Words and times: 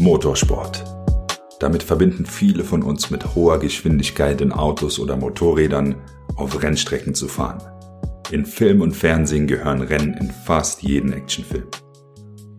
Motorsport. 0.00 0.84
Damit 1.58 1.82
verbinden 1.82 2.24
viele 2.24 2.62
von 2.62 2.84
uns 2.84 3.10
mit 3.10 3.34
hoher 3.34 3.58
Geschwindigkeit 3.58 4.40
in 4.40 4.52
Autos 4.52 5.00
oder 5.00 5.16
Motorrädern 5.16 5.96
auf 6.36 6.62
Rennstrecken 6.62 7.14
zu 7.14 7.26
fahren. 7.26 7.60
In 8.30 8.46
Film 8.46 8.80
und 8.80 8.92
Fernsehen 8.92 9.48
gehören 9.48 9.82
Rennen 9.82 10.14
in 10.14 10.30
fast 10.30 10.84
jeden 10.84 11.12
Actionfilm. 11.12 11.66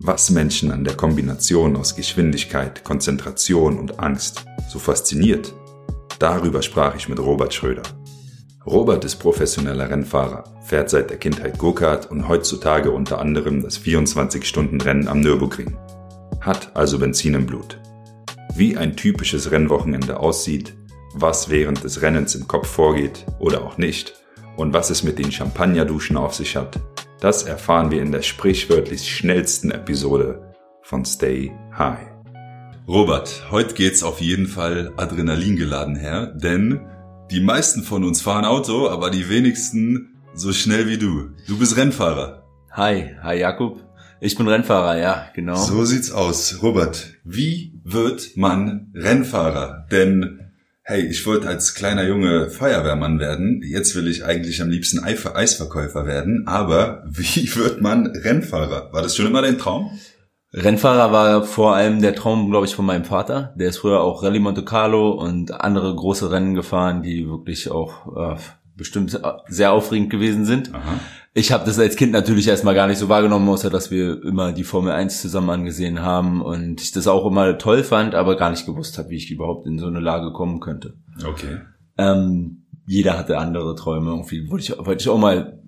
Was 0.00 0.28
Menschen 0.28 0.70
an 0.70 0.84
der 0.84 0.96
Kombination 0.96 1.76
aus 1.76 1.96
Geschwindigkeit, 1.96 2.84
Konzentration 2.84 3.78
und 3.78 4.00
Angst 4.00 4.44
so 4.68 4.78
fasziniert, 4.78 5.54
darüber 6.18 6.60
sprach 6.60 6.94
ich 6.94 7.08
mit 7.08 7.20
Robert 7.20 7.54
Schröder. 7.54 7.84
Robert 8.66 9.06
ist 9.06 9.16
professioneller 9.16 9.88
Rennfahrer, 9.88 10.44
fährt 10.60 10.90
seit 10.90 11.08
der 11.08 11.16
Kindheit 11.16 11.56
Go-Kart 11.56 12.10
und 12.10 12.28
heutzutage 12.28 12.90
unter 12.90 13.18
anderem 13.18 13.62
das 13.62 13.80
24-Stunden-Rennen 13.80 15.08
am 15.08 15.20
Nürburgring. 15.20 15.74
Hat 16.40 16.74
also 16.74 16.98
Benzin 16.98 17.34
im 17.34 17.46
Blut. 17.46 17.78
Wie 18.54 18.76
ein 18.76 18.96
typisches 18.96 19.50
Rennwochenende 19.50 20.18
aussieht, 20.18 20.74
was 21.14 21.50
während 21.50 21.84
des 21.84 22.02
Rennens 22.02 22.34
im 22.34 22.48
Kopf 22.48 22.66
vorgeht 22.66 23.26
oder 23.38 23.62
auch 23.62 23.76
nicht 23.76 24.14
und 24.56 24.72
was 24.72 24.90
es 24.90 25.02
mit 25.02 25.18
den 25.18 25.30
Champagnerduschen 25.30 26.16
auf 26.16 26.34
sich 26.34 26.56
hat, 26.56 26.80
das 27.20 27.42
erfahren 27.42 27.90
wir 27.90 28.00
in 28.00 28.12
der 28.12 28.22
sprichwörtlich 28.22 29.14
schnellsten 29.14 29.70
Episode 29.70 30.54
von 30.82 31.04
Stay 31.04 31.52
High. 31.76 32.08
Robert, 32.88 33.44
heute 33.50 33.74
geht's 33.74 34.02
auf 34.02 34.20
jeden 34.20 34.46
Fall 34.46 34.92
Adrenalin 34.96 35.56
geladen 35.56 35.96
her, 35.96 36.26
denn 36.26 36.80
die 37.30 37.40
meisten 37.40 37.82
von 37.82 38.02
uns 38.02 38.22
fahren 38.22 38.44
Auto, 38.44 38.88
aber 38.88 39.10
die 39.10 39.28
wenigsten 39.28 40.16
so 40.32 40.52
schnell 40.52 40.88
wie 40.88 40.98
du. 40.98 41.30
Du 41.46 41.58
bist 41.58 41.76
Rennfahrer. 41.76 42.44
Hi, 42.72 43.14
hi 43.22 43.38
Jakob. 43.38 43.89
Ich 44.22 44.36
bin 44.36 44.46
Rennfahrer, 44.46 44.98
ja, 44.98 45.28
genau. 45.34 45.56
So 45.56 45.84
sieht's 45.86 46.12
aus. 46.12 46.62
Robert, 46.62 47.14
wie 47.24 47.80
wird 47.84 48.36
man 48.36 48.92
Rennfahrer? 48.94 49.86
Denn, 49.90 50.52
hey, 50.82 51.06
ich 51.06 51.24
wollte 51.24 51.48
als 51.48 51.74
kleiner 51.74 52.06
Junge 52.06 52.50
Feuerwehrmann 52.50 53.18
werden. 53.18 53.62
Jetzt 53.64 53.96
will 53.96 54.06
ich 54.08 54.24
eigentlich 54.24 54.60
am 54.60 54.68
liebsten 54.68 55.02
Eisverkäufer 55.02 56.04
werden. 56.04 56.44
Aber 56.46 57.04
wie 57.10 57.54
wird 57.56 57.80
man 57.80 58.08
Rennfahrer? 58.08 58.92
War 58.92 59.00
das 59.00 59.16
schon 59.16 59.26
immer 59.26 59.40
dein 59.40 59.56
Traum? 59.56 59.98
Rennfahrer 60.52 61.12
war 61.12 61.44
vor 61.44 61.74
allem 61.76 62.02
der 62.02 62.14
Traum, 62.14 62.50
glaube 62.50 62.66
ich, 62.66 62.74
von 62.74 62.84
meinem 62.84 63.04
Vater. 63.04 63.54
Der 63.56 63.68
ist 63.68 63.78
früher 63.78 64.00
auch 64.00 64.22
Rallye 64.22 64.40
Monte 64.40 64.64
Carlo 64.64 65.12
und 65.12 65.52
andere 65.52 65.94
große 65.94 66.30
Rennen 66.30 66.54
gefahren, 66.54 67.02
die 67.02 67.26
wirklich 67.26 67.70
auch 67.70 68.34
äh, 68.34 68.36
bestimmt 68.76 69.18
sehr 69.46 69.72
aufregend 69.72 70.10
gewesen 70.10 70.44
sind. 70.44 70.74
Aha. 70.74 71.00
Ich 71.32 71.52
habe 71.52 71.64
das 71.64 71.78
als 71.78 71.94
Kind 71.94 72.12
natürlich 72.12 72.48
erstmal 72.48 72.74
gar 72.74 72.88
nicht 72.88 72.98
so 72.98 73.08
wahrgenommen, 73.08 73.48
außer 73.48 73.70
dass 73.70 73.90
wir 73.90 74.22
immer 74.24 74.52
die 74.52 74.64
Formel 74.64 74.92
1 74.92 75.20
zusammen 75.20 75.50
angesehen 75.50 76.02
haben 76.02 76.42
und 76.42 76.80
ich 76.80 76.90
das 76.90 77.06
auch 77.06 77.24
immer 77.24 77.56
toll 77.56 77.84
fand, 77.84 78.16
aber 78.16 78.36
gar 78.36 78.50
nicht 78.50 78.66
gewusst 78.66 78.98
habe, 78.98 79.10
wie 79.10 79.16
ich 79.16 79.30
überhaupt 79.30 79.66
in 79.66 79.78
so 79.78 79.86
eine 79.86 80.00
Lage 80.00 80.32
kommen 80.32 80.58
könnte. 80.58 80.94
Okay. 81.24 81.58
Ähm, 81.98 82.66
jeder 82.86 83.16
hatte 83.16 83.38
andere 83.38 83.76
Träume. 83.76 84.10
Irgendwie 84.10 84.50
wollte 84.50 84.64
ich, 84.64 84.78
wollte 84.84 85.02
ich 85.02 85.08
auch 85.08 85.18
mal 85.18 85.60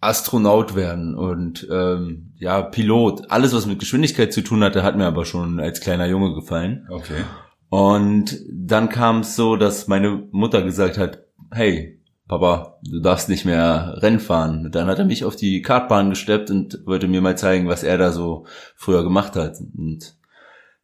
Astronaut 0.00 0.74
werden 0.74 1.14
und 1.14 1.66
ähm, 1.70 2.32
ja, 2.38 2.62
Pilot. 2.62 3.30
Alles, 3.30 3.54
was 3.54 3.66
mit 3.66 3.78
Geschwindigkeit 3.78 4.32
zu 4.32 4.42
tun 4.42 4.64
hatte, 4.64 4.82
hat 4.82 4.96
mir 4.96 5.06
aber 5.06 5.24
schon 5.24 5.60
als 5.60 5.80
kleiner 5.80 6.06
Junge 6.06 6.34
gefallen. 6.34 6.86
Okay. 6.90 7.22
Und 7.68 8.38
dann 8.52 8.88
kam 8.88 9.20
es 9.20 9.36
so, 9.36 9.56
dass 9.56 9.88
meine 9.88 10.28
Mutter 10.32 10.62
gesagt 10.62 10.98
hat, 10.98 11.24
hey, 11.50 11.95
Papa, 12.28 12.78
du 12.82 13.00
darfst 13.00 13.28
nicht 13.28 13.44
mehr 13.44 13.98
Rennen 13.98 14.18
fahren. 14.18 14.70
Dann 14.72 14.88
hat 14.88 14.98
er 14.98 15.04
mich 15.04 15.24
auf 15.24 15.36
die 15.36 15.62
Kartbahn 15.62 16.10
gesteppt 16.10 16.50
und 16.50 16.80
wollte 16.84 17.06
mir 17.06 17.20
mal 17.20 17.38
zeigen, 17.38 17.68
was 17.68 17.84
er 17.84 17.98
da 17.98 18.10
so 18.10 18.46
früher 18.74 19.04
gemacht 19.04 19.36
hat. 19.36 19.58
Und 19.76 20.16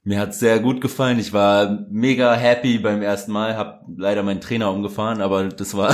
mir 0.04 0.20
hat's 0.20 0.38
sehr 0.38 0.60
gut 0.60 0.80
gefallen. 0.80 1.18
Ich 1.18 1.32
war 1.32 1.84
mega 1.90 2.34
happy 2.34 2.78
beim 2.78 3.02
ersten 3.02 3.32
Mal. 3.32 3.56
Hab 3.56 3.84
leider 3.96 4.22
meinen 4.22 4.40
Trainer 4.40 4.70
umgefahren, 4.70 5.20
aber 5.20 5.48
das 5.48 5.76
war 5.76 5.90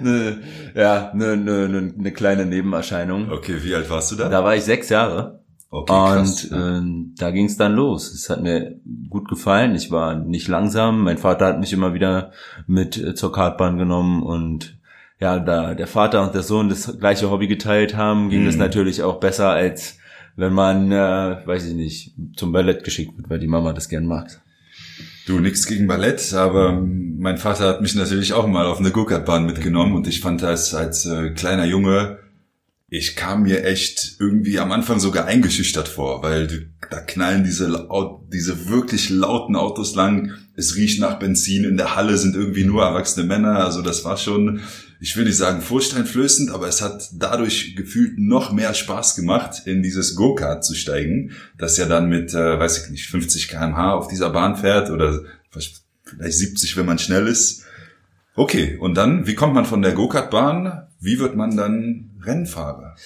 eine, 0.00 0.42
ja 0.74 1.10
eine, 1.10 1.32
eine, 1.32 1.94
eine 1.98 2.12
kleine 2.12 2.44
Nebenerscheinung. 2.44 3.30
Okay, 3.30 3.62
wie 3.62 3.74
alt 3.74 3.88
warst 3.88 4.12
du 4.12 4.16
da? 4.16 4.28
Da 4.28 4.44
war 4.44 4.56
ich 4.56 4.64
sechs 4.64 4.90
Jahre. 4.90 5.40
Okay, 5.82 5.92
krass. 5.92 6.44
Und 6.46 7.12
äh, 7.14 7.14
da 7.18 7.30
ging's 7.30 7.56
dann 7.56 7.74
los. 7.74 8.12
Es 8.12 8.30
hat 8.30 8.42
mir 8.42 8.76
gut 9.08 9.28
gefallen. 9.28 9.74
Ich 9.74 9.90
war 9.90 10.14
nicht 10.16 10.48
langsam. 10.48 11.02
Mein 11.02 11.18
Vater 11.18 11.46
hat 11.46 11.60
mich 11.60 11.72
immer 11.72 11.94
wieder 11.94 12.32
mit 12.66 12.96
äh, 12.96 13.14
zur 13.14 13.32
Kartbahn 13.32 13.78
genommen 13.78 14.22
und 14.22 14.76
ja, 15.18 15.38
da 15.38 15.74
der 15.74 15.86
Vater 15.86 16.22
und 16.22 16.34
der 16.34 16.42
Sohn 16.42 16.68
das 16.68 16.98
gleiche 16.98 17.30
Hobby 17.30 17.46
geteilt 17.48 17.96
haben, 17.96 18.28
ging 18.28 18.46
es 18.46 18.54
Mhm. 18.56 18.60
natürlich 18.60 19.02
auch 19.02 19.18
besser 19.20 19.50
als 19.50 19.98
wenn 20.38 20.52
man, 20.52 20.92
äh, 20.92 21.36
weiß 21.46 21.66
ich 21.66 21.74
nicht, 21.74 22.12
zum 22.36 22.52
Ballett 22.52 22.84
geschickt 22.84 23.16
wird, 23.16 23.30
weil 23.30 23.38
die 23.38 23.46
Mama 23.46 23.72
das 23.72 23.88
gern 23.88 24.04
mag. 24.04 24.42
Du, 25.26 25.40
nix 25.40 25.66
gegen 25.66 25.86
Ballett, 25.86 26.34
aber 26.34 26.72
mein 26.78 27.38
Vater 27.38 27.66
hat 27.68 27.80
mich 27.80 27.94
natürlich 27.94 28.34
auch 28.34 28.46
mal 28.46 28.66
auf 28.66 28.78
eine 28.78 28.90
Go-Kart-Bahn 28.90 29.46
mitgenommen 29.46 29.94
und 29.94 30.06
ich 30.06 30.20
fand 30.20 30.42
das 30.42 30.74
als 30.74 31.06
äh, 31.06 31.30
kleiner 31.30 31.64
Junge, 31.64 32.18
ich 32.88 33.16
kam 33.16 33.42
mir 33.42 33.64
echt 33.64 34.16
irgendwie 34.20 34.60
am 34.60 34.70
Anfang 34.70 35.00
sogar 35.00 35.24
eingeschüchtert 35.24 35.88
vor, 35.88 36.22
weil 36.22 36.70
da 36.88 37.00
knallen 37.00 37.42
diese, 37.42 37.88
diese 38.32 38.68
wirklich 38.68 39.10
lauten 39.10 39.56
Autos 39.56 39.96
lang, 39.96 40.34
es 40.54 40.76
riecht 40.76 41.00
nach 41.00 41.18
Benzin, 41.18 41.64
in 41.64 41.76
der 41.76 41.96
Halle 41.96 42.16
sind 42.16 42.36
irgendwie 42.36 42.64
nur 42.64 42.84
erwachsene 42.84 43.26
Männer, 43.26 43.64
also 43.64 43.82
das 43.82 44.04
war 44.04 44.16
schon, 44.16 44.60
ich 45.00 45.16
will 45.16 45.24
nicht 45.24 45.36
sagen 45.36 45.62
furchteinflößend, 45.62 46.50
aber 46.50 46.68
es 46.68 46.80
hat 46.80 47.10
dadurch 47.14 47.74
gefühlt 47.74 48.18
noch 48.18 48.52
mehr 48.52 48.72
Spaß 48.72 49.16
gemacht, 49.16 49.62
in 49.66 49.82
dieses 49.82 50.14
Go-Kart 50.14 50.64
zu 50.64 50.76
steigen, 50.76 51.32
das 51.58 51.76
ja 51.78 51.86
dann 51.86 52.08
mit, 52.08 52.34
äh, 52.34 52.58
weiß 52.58 52.84
ich 52.84 52.90
nicht, 52.90 53.08
50 53.08 53.48
kmh 53.48 53.94
auf 53.94 54.06
dieser 54.06 54.30
Bahn 54.30 54.54
fährt 54.56 54.90
oder 54.90 55.22
vielleicht 55.50 55.82
70, 56.38 56.76
wenn 56.76 56.86
man 56.86 57.00
schnell 57.00 57.26
ist. 57.26 57.64
Okay, 58.36 58.76
und 58.78 58.94
dann, 58.94 59.26
wie 59.26 59.34
kommt 59.34 59.54
man 59.54 59.64
von 59.64 59.82
der 59.82 59.92
Go-Kart-Bahn? 59.92 60.86
Wie 61.06 61.20
wird 61.20 61.36
man 61.36 61.56
dann 61.56 62.10
Rennfahrer? 62.20 62.96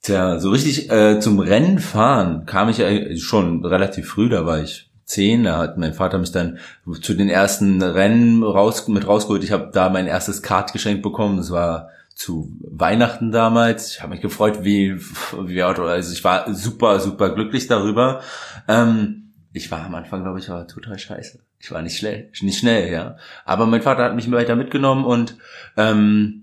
Tja, 0.00 0.38
so 0.38 0.48
richtig 0.48 0.90
äh, 0.90 1.20
zum 1.20 1.38
Rennen 1.38 1.80
fahren 1.80 2.46
kam 2.46 2.70
ich 2.70 2.78
ja 2.78 2.88
schon 3.18 3.62
relativ 3.62 4.08
früh, 4.08 4.30
da 4.30 4.46
war 4.46 4.62
ich 4.62 4.90
zehn, 5.04 5.44
da 5.44 5.58
hat 5.58 5.76
mein 5.76 5.92
Vater 5.92 6.18
mich 6.18 6.32
dann 6.32 6.58
zu 7.02 7.12
den 7.12 7.28
ersten 7.28 7.82
Rennen 7.82 8.42
raus, 8.42 8.88
mit 8.88 9.06
rausgeholt. 9.06 9.44
Ich 9.44 9.52
habe 9.52 9.70
da 9.70 9.90
mein 9.90 10.06
erstes 10.06 10.42
Kart 10.42 10.72
geschenkt 10.72 11.02
bekommen, 11.02 11.36
das 11.36 11.50
war 11.50 11.90
zu 12.14 12.56
Weihnachten 12.62 13.32
damals. 13.32 13.92
Ich 13.92 14.00
habe 14.00 14.14
mich 14.14 14.22
gefreut, 14.22 14.64
wie, 14.64 14.98
wie 15.44 15.62
also 15.62 16.12
ich 16.12 16.24
war 16.24 16.54
super, 16.54 17.00
super 17.00 17.34
glücklich 17.34 17.66
darüber. 17.66 18.22
Ähm, 18.66 19.34
ich 19.52 19.70
war 19.70 19.84
am 19.84 19.94
Anfang, 19.94 20.22
glaube 20.22 20.38
ich, 20.38 20.48
war 20.48 20.66
total 20.66 20.98
scheiße. 20.98 21.40
Ich 21.58 21.70
war 21.70 21.82
nicht 21.82 21.98
schnell, 21.98 22.30
nicht 22.40 22.58
schnell, 22.58 22.90
ja. 22.90 23.16
Aber 23.44 23.66
mein 23.66 23.82
Vater 23.82 24.04
hat 24.04 24.16
mich 24.16 24.30
weiter 24.32 24.56
mitgenommen 24.56 25.04
und 25.04 25.36
ähm, 25.76 26.41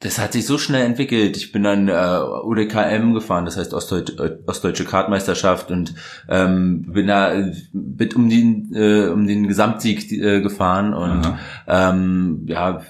das 0.00 0.18
hat 0.18 0.32
sich 0.32 0.44
so 0.44 0.58
schnell 0.58 0.84
entwickelt. 0.84 1.36
Ich 1.36 1.52
bin 1.52 1.62
dann 1.62 1.88
äh, 1.88 2.20
UDKM 2.44 3.14
gefahren, 3.14 3.46
das 3.46 3.56
heißt 3.56 3.72
Ostdeutsch, 3.72 4.12
äh, 4.18 4.36
Ostdeutsche 4.46 4.84
Kartmeisterschaft 4.84 5.70
und 5.70 5.94
ähm, 6.28 6.92
bin 6.92 7.06
da 7.06 7.32
mit 7.72 8.14
um 8.14 8.28
den 8.28 8.74
äh, 8.74 9.08
um 9.08 9.26
den 9.26 9.48
Gesamtsieg 9.48 10.12
äh, 10.12 10.42
gefahren 10.42 10.92
und 10.92 11.26
Aha. 11.26 11.38
ähm, 11.66 12.44
ja 12.46 12.82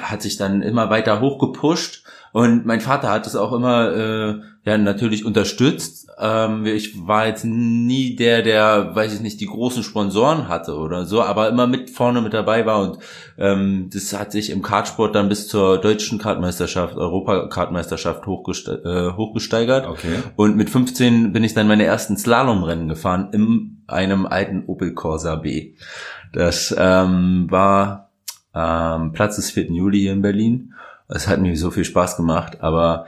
hat 0.00 0.22
sich 0.22 0.38
dann 0.38 0.62
immer 0.62 0.88
weiter 0.88 1.20
hochgepusht 1.20 2.04
und 2.32 2.64
mein 2.64 2.80
Vater 2.80 3.10
hat 3.10 3.26
es 3.26 3.36
auch 3.36 3.52
immer 3.52 3.94
äh, 3.94 4.40
ja 4.64 4.78
natürlich 4.78 5.24
unterstützt. 5.24 6.08
Ähm, 6.18 6.66
ich 6.66 7.06
war 7.06 7.26
jetzt 7.26 7.44
nie 7.44 8.14
der, 8.14 8.42
der, 8.42 8.94
weiß 8.94 9.14
ich 9.14 9.20
nicht, 9.20 9.40
die 9.40 9.46
großen 9.46 9.82
Sponsoren 9.82 10.48
hatte 10.48 10.76
oder 10.76 11.04
so, 11.04 11.22
aber 11.22 11.48
immer 11.48 11.66
mit 11.66 11.90
vorne 11.90 12.20
mit 12.20 12.32
dabei 12.32 12.64
war 12.64 12.80
und 12.80 12.98
ähm, 13.38 13.90
das 13.92 14.12
hat 14.12 14.30
sich 14.30 14.50
im 14.50 14.62
Kartsport 14.62 15.14
dann 15.14 15.28
bis 15.28 15.48
zur 15.48 15.78
deutschen 15.78 16.18
Kartmeisterschaft, 16.18 16.96
Europa-Kartmeisterschaft 16.96 18.26
hochgeste 18.26 18.82
äh, 18.84 19.16
hochgesteigert. 19.16 19.86
Okay. 19.86 20.18
Und 20.36 20.56
mit 20.56 20.70
15 20.70 21.32
bin 21.32 21.42
ich 21.42 21.54
dann 21.54 21.66
meine 21.66 21.84
ersten 21.84 22.16
Slalomrennen 22.16 22.88
gefahren 22.88 23.30
in 23.32 23.82
einem 23.88 24.26
alten 24.26 24.64
Opel 24.66 24.94
Corsa 24.94 25.36
B. 25.36 25.74
Das 26.32 26.74
ähm, 26.78 27.48
war 27.50 28.10
ähm, 28.54 29.12
Platz 29.12 29.36
des 29.36 29.50
4. 29.50 29.72
Juli 29.72 30.00
hier 30.00 30.12
in 30.12 30.22
Berlin. 30.22 30.74
Es 31.08 31.28
hat 31.28 31.40
mir 31.40 31.56
so 31.56 31.70
viel 31.70 31.84
Spaß 31.84 32.16
gemacht, 32.16 32.62
aber 32.62 33.06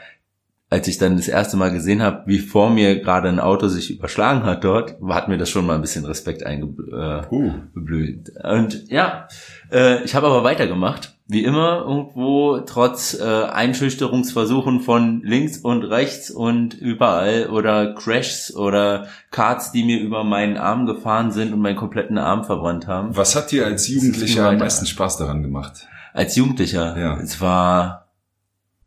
als 0.74 0.88
ich 0.88 0.98
dann 0.98 1.16
das 1.16 1.28
erste 1.28 1.56
Mal 1.56 1.70
gesehen 1.70 2.02
habe, 2.02 2.24
wie 2.26 2.40
vor 2.40 2.68
mir 2.68 2.98
gerade 2.98 3.28
ein 3.28 3.38
Auto 3.38 3.68
sich 3.68 3.92
überschlagen 3.92 4.42
hat 4.42 4.64
dort, 4.64 4.96
hat 5.08 5.28
mir 5.28 5.38
das 5.38 5.48
schon 5.48 5.64
mal 5.66 5.76
ein 5.76 5.80
bisschen 5.80 6.04
Respekt 6.04 6.44
eingeblüht. 6.44 7.30
Uh. 7.30 8.48
Und 8.48 8.90
ja, 8.90 9.28
äh, 9.70 10.02
ich 10.02 10.16
habe 10.16 10.26
aber 10.26 10.42
weitergemacht. 10.42 11.14
Wie 11.28 11.44
immer 11.44 11.84
irgendwo 11.86 12.58
trotz 12.66 13.16
äh, 13.18 13.24
Einschüchterungsversuchen 13.24 14.80
von 14.80 15.22
links 15.22 15.58
und 15.58 15.84
rechts 15.84 16.28
und 16.28 16.74
überall 16.74 17.50
oder 17.50 17.94
Crashs 17.94 18.52
oder 18.52 19.06
Karts, 19.30 19.70
die 19.70 19.84
mir 19.84 20.00
über 20.00 20.24
meinen 20.24 20.56
Arm 20.56 20.86
gefahren 20.86 21.30
sind 21.30 21.52
und 21.52 21.60
meinen 21.60 21.76
kompletten 21.76 22.18
Arm 22.18 22.42
verbrannt 22.42 22.88
haben. 22.88 23.16
Was 23.16 23.36
hat 23.36 23.52
dir 23.52 23.64
als 23.64 23.86
Jugendlicher 23.86 24.48
am 24.48 24.58
meisten 24.58 24.86
Spaß 24.86 25.18
daran 25.18 25.44
gemacht? 25.44 25.86
Als 26.12 26.34
Jugendlicher. 26.34 26.98
Ja. 26.98 27.16
Es 27.20 27.40
war 27.40 28.03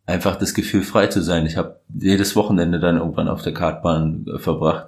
einfach 0.07 0.37
das 0.37 0.55
Gefühl, 0.55 0.81
frei 0.81 1.07
zu 1.07 1.21
sein. 1.21 1.45
Ich 1.45 1.57
habe 1.57 1.79
jedes 1.93 2.35
Wochenende 2.35 2.79
dann 2.79 2.97
irgendwann 2.97 3.27
auf 3.27 3.43
der 3.43 3.53
Kartbahn 3.53 4.25
äh, 4.27 4.39
verbracht, 4.39 4.87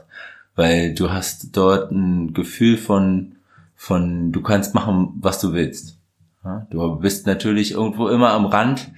weil 0.56 0.96
du 0.96 1.12
hast 1.12 1.56
dort 1.56 1.92
ein 1.92 2.34
Gefühl 2.34 2.78
von, 2.78 3.36
von, 3.76 4.32
du 4.32 4.42
kannst 4.42 4.74
machen, 4.74 5.14
was 5.20 5.40
du 5.40 5.54
willst. 5.54 5.98
Du 6.72 6.96
bist 6.96 7.28
natürlich 7.28 7.74
irgendwo 7.74 8.08
immer 8.08 8.32
am 8.32 8.46
Rand, 8.46 8.92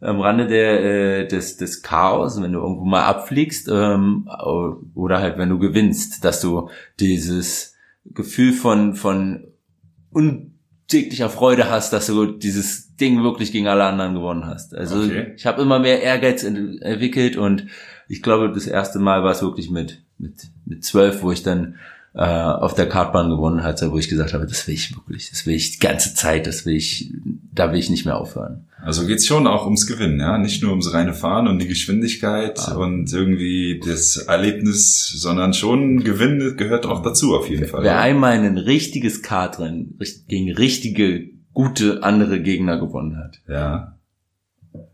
am 0.00 0.20
Rande 0.20 0.46
der, 0.46 0.80
äh, 0.82 1.28
des, 1.28 1.58
des 1.58 1.82
Chaos, 1.82 2.40
wenn 2.40 2.52
du 2.52 2.60
irgendwo 2.60 2.84
mal 2.84 3.04
abfliegst, 3.04 3.68
ähm, 3.68 4.28
oder 4.94 5.18
halt 5.20 5.36
wenn 5.36 5.50
du 5.50 5.58
gewinnst, 5.58 6.24
dass 6.24 6.40
du 6.40 6.70
dieses 6.98 7.76
Gefühl 8.06 8.52
von, 8.52 8.94
von 8.94 9.44
untäglicher 10.90 11.28
Freude 11.28 11.68
hast, 11.70 11.92
dass 11.92 12.06
du 12.06 12.26
dieses 12.26 12.96
Ding 12.96 13.22
wirklich 13.22 13.52
gegen 13.52 13.68
alle 13.68 13.84
anderen 13.84 14.14
gewonnen 14.14 14.46
hast. 14.46 14.74
Also 14.74 15.02
okay. 15.02 15.32
ich 15.36 15.44
habe 15.44 15.60
immer 15.60 15.78
mehr 15.78 16.02
Ehrgeiz 16.02 16.42
entwickelt 16.44 17.36
und 17.36 17.66
ich 18.08 18.22
glaube, 18.22 18.50
das 18.50 18.66
erste 18.66 18.98
Mal 18.98 19.22
war 19.22 19.32
es 19.32 19.42
wirklich 19.42 19.70
mit 19.70 20.02
mit 20.16 20.48
mit 20.64 20.82
zwölf, 20.84 21.22
wo 21.22 21.30
ich 21.30 21.42
dann 21.42 21.76
äh, 22.14 22.20
auf 22.20 22.74
der 22.74 22.88
Kartbahn 22.88 23.30
gewonnen 23.30 23.62
hatte, 23.62 23.92
wo 23.92 23.98
ich 23.98 24.08
gesagt 24.08 24.34
habe, 24.34 24.46
das 24.46 24.66
will 24.66 24.74
ich 24.74 24.94
wirklich, 24.94 25.30
das 25.30 25.46
will 25.46 25.54
ich 25.54 25.72
die 25.72 25.78
ganze 25.78 26.14
Zeit, 26.14 26.46
das 26.46 26.66
will 26.66 26.74
ich, 26.74 27.12
da 27.52 27.70
will 27.70 27.78
ich 27.78 27.90
nicht 27.90 28.04
mehr 28.04 28.16
aufhören. 28.16 28.64
Also 28.80 29.06
geht's 29.06 29.26
schon 29.26 29.46
auch 29.46 29.64
ums 29.64 29.86
Gewinnen, 29.86 30.20
ja, 30.20 30.38
nicht 30.38 30.62
nur 30.62 30.70
ums 30.70 30.92
reine 30.92 31.12
Fahren 31.12 31.48
und 31.48 31.58
die 31.60 31.68
Geschwindigkeit 31.68 32.58
ah. 32.60 32.76
und 32.76 33.12
irgendwie 33.12 33.80
das 33.84 34.16
Erlebnis, 34.16 35.08
sondern 35.08 35.52
schon 35.52 36.04
Gewinn 36.04 36.56
gehört 36.56 36.86
auch 36.86 37.02
dazu 37.02 37.36
auf 37.36 37.48
jeden 37.50 37.66
Fall. 37.66 37.82
Wer 37.82 37.92
ja. 37.92 38.00
einmal 38.00 38.32
ein 38.32 38.58
richtiges 38.58 39.22
Kartrennen 39.22 39.98
gegen 40.28 40.52
richtige 40.52 41.28
gute 41.52 42.02
andere 42.04 42.40
Gegner 42.40 42.78
gewonnen 42.78 43.16
hat, 43.16 43.40
ja, 43.48 43.98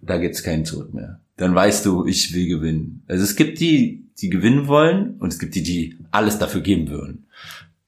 da 0.00 0.18
gibt's 0.18 0.42
keinen 0.42 0.64
Zurück 0.64 0.94
mehr. 0.94 1.20
Dann 1.36 1.54
weißt 1.54 1.84
du, 1.84 2.06
ich 2.06 2.32
will 2.34 2.48
gewinnen. 2.48 3.02
Also 3.08 3.24
es 3.24 3.36
gibt 3.36 3.60
die, 3.60 4.03
die 4.20 4.30
gewinnen 4.30 4.66
wollen 4.66 5.16
und 5.18 5.32
es 5.32 5.38
gibt 5.38 5.54
die, 5.54 5.62
die 5.62 5.98
alles 6.10 6.38
dafür 6.38 6.60
geben 6.60 6.88
würden, 6.88 7.26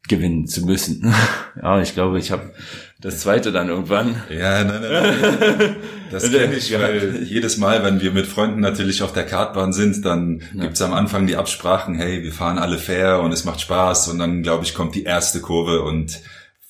gewinnen 0.09 0.47
zu 0.47 0.65
müssen. 0.65 1.15
ja, 1.63 1.81
ich 1.81 1.95
glaube, 1.95 2.19
ich 2.19 2.31
habe 2.31 2.53
das 3.01 3.21
zweite 3.21 3.53
dann 3.53 3.69
irgendwann. 3.69 4.23
Ja, 4.31 4.65
nein, 4.65 4.83
nein, 4.83 5.15
nein. 5.59 5.77
Das 6.11 6.31
kenne 6.31 6.55
ich, 6.55 6.73
weil 6.73 7.25
jedes 7.25 7.57
Mal, 7.57 7.83
wenn 7.83 8.01
wir 8.01 8.13
mit 8.13 8.27
Freunden 8.27 8.61
natürlich 8.61 9.03
auf 9.03 9.13
der 9.13 9.27
Kartbahn 9.27 9.73
sind, 9.73 10.05
dann 10.05 10.41
ja. 10.55 10.63
gibt's 10.63 10.81
am 10.81 10.93
Anfang 10.93 11.27
die 11.27 11.35
Absprachen, 11.35 11.97
hey, 11.97 12.23
wir 12.23 12.33
fahren 12.33 12.59
alle 12.59 12.79
fair 12.79 13.21
und 13.23 13.33
es 13.33 13.45
macht 13.45 13.61
Spaß 13.61 14.07
und 14.09 14.21
dann, 14.21 14.45
glaube 14.45 14.63
ich, 14.63 14.73
kommt 14.73 14.95
die 14.95 15.03
erste 15.03 15.41
Kurve 15.41 15.83
und 15.83 16.21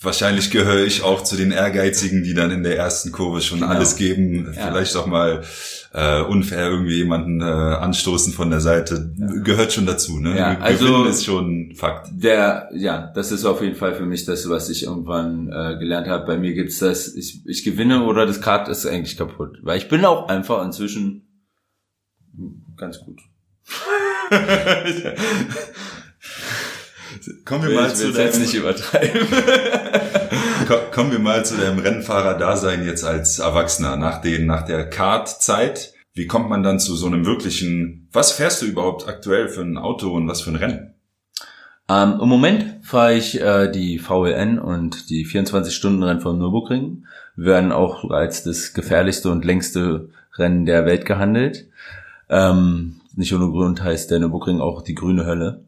wahrscheinlich 0.01 0.51
gehöre 0.51 0.85
ich 0.85 1.03
auch 1.03 1.23
zu 1.25 1.37
den 1.37 1.53
Ehrgeizigen, 1.53 2.23
die 2.23 2.35
dann 2.35 2.51
in 2.51 2.63
der 2.63 2.77
ersten 2.77 3.13
Kurve 3.13 3.41
schon 3.41 3.61
genau. 3.61 3.73
alles 3.73 3.97
geben, 3.97 4.53
ja. 4.55 4.67
vielleicht 4.69 4.95
auch 4.97 5.07
mal 5.07 5.43
äh, 5.95 6.21
unfair 6.21 6.69
irgendwie 6.69 6.97
jemanden 6.97 7.41
äh, 7.41 7.45
anstoßen 7.45 8.33
von 8.35 8.51
der 8.51 8.61
Seite, 8.61 9.15
ja. 9.17 9.27
gehört 9.43 9.73
schon 9.73 9.87
dazu. 9.87 10.19
Ne? 10.19 10.37
Ja, 10.37 10.59
also 10.59 11.05
ist 11.05 11.25
schon 11.25 11.73
Fakt. 11.75 12.09
Der, 12.13 12.69
ja, 12.75 13.11
das 13.15 13.33
ist 13.33 13.47
auf 13.47 13.63
jeden 13.63 13.77
Fall 13.77 13.95
für 13.95 14.05
mich 14.05 14.27
das, 14.27 14.49
was 14.49 14.69
ich 14.69 14.85
irgendwann 14.85 15.49
äh, 15.49 15.79
gelernt 15.79 16.09
habe. 16.09 16.27
Bei 16.27 16.37
mir 16.37 16.53
gibt's 16.53 16.79
das, 16.79 17.15
ich, 17.15 17.47
ich 17.47 17.65
gewinne 17.65 18.05
oder 18.05 18.27
das 18.27 18.43
Kart 18.43 18.69
ist 18.69 18.87
eigentlich 18.87 19.17
kaputt, 19.17 19.59
weil 19.63 19.79
ich 19.79 19.89
bin 19.89 20.05
auch 20.05 20.29
einfach 20.29 20.65
inzwischen 20.65 21.23
ganz 22.77 23.01
gut. 23.01 23.21
Kommen 27.45 27.69
wir 27.69 27.75
mal 27.75 27.95
zu 27.95 28.13
deinem, 28.13 28.41
nicht 28.41 28.55
übertreiben. 28.55 29.27
Kommen 30.93 31.13
wir 31.13 31.19
mal 31.19 31.45
zu 31.45 31.57
deinem 31.57 31.79
Rennfahrer-Dasein 31.79 32.85
jetzt 32.85 33.05
als 33.05 33.39
Erwachsener 33.39 33.97
nach 33.97 34.21
den, 34.21 34.47
nach 34.47 34.63
der 34.63 34.89
Kartzeit. 34.89 35.93
Wie 36.15 36.27
kommt 36.27 36.49
man 36.49 36.63
dann 36.63 36.81
zu 36.81 36.97
so 36.97 37.07
einem 37.07 37.27
wirklichen, 37.27 38.09
was 38.13 38.33
fährst 38.33 38.63
du 38.63 38.67
überhaupt 38.67 39.07
aktuell 39.07 39.49
für 39.49 39.61
ein 39.61 39.77
Auto 39.77 40.11
und 40.11 40.27
was 40.29 40.41
für 40.41 40.51
ein 40.51 40.57
Rennen? 40.57 40.95
Ähm, 41.89 42.19
Im 42.21 42.29
Moment 42.29 42.79
fahre 42.83 43.15
ich 43.15 43.41
äh, 43.41 43.71
die 43.71 43.99
VLN 43.99 44.59
und 44.59 45.11
die 45.11 45.27
24-Stunden-Rennen 45.27 46.21
von 46.21 46.39
Nürburgring 46.39 47.05
werden 47.37 47.71
auch 47.71 48.11
als 48.11 48.43
das 48.43 48.73
gefährlichste 48.73 49.31
und 49.31 49.45
längste 49.45 50.09
Rennen 50.37 50.67
der 50.67 50.85
Welt 50.85 51.05
gehandelt. 51.05 51.69
Ähm, 52.29 53.01
nicht 53.15 53.33
ohne 53.35 53.51
Grund 53.51 53.83
heißt 53.83 54.11
der 54.11 54.19
Nürburgring 54.19 54.61
auch 54.61 54.83
die 54.83 54.95
grüne 54.95 55.27
Hölle. 55.27 55.65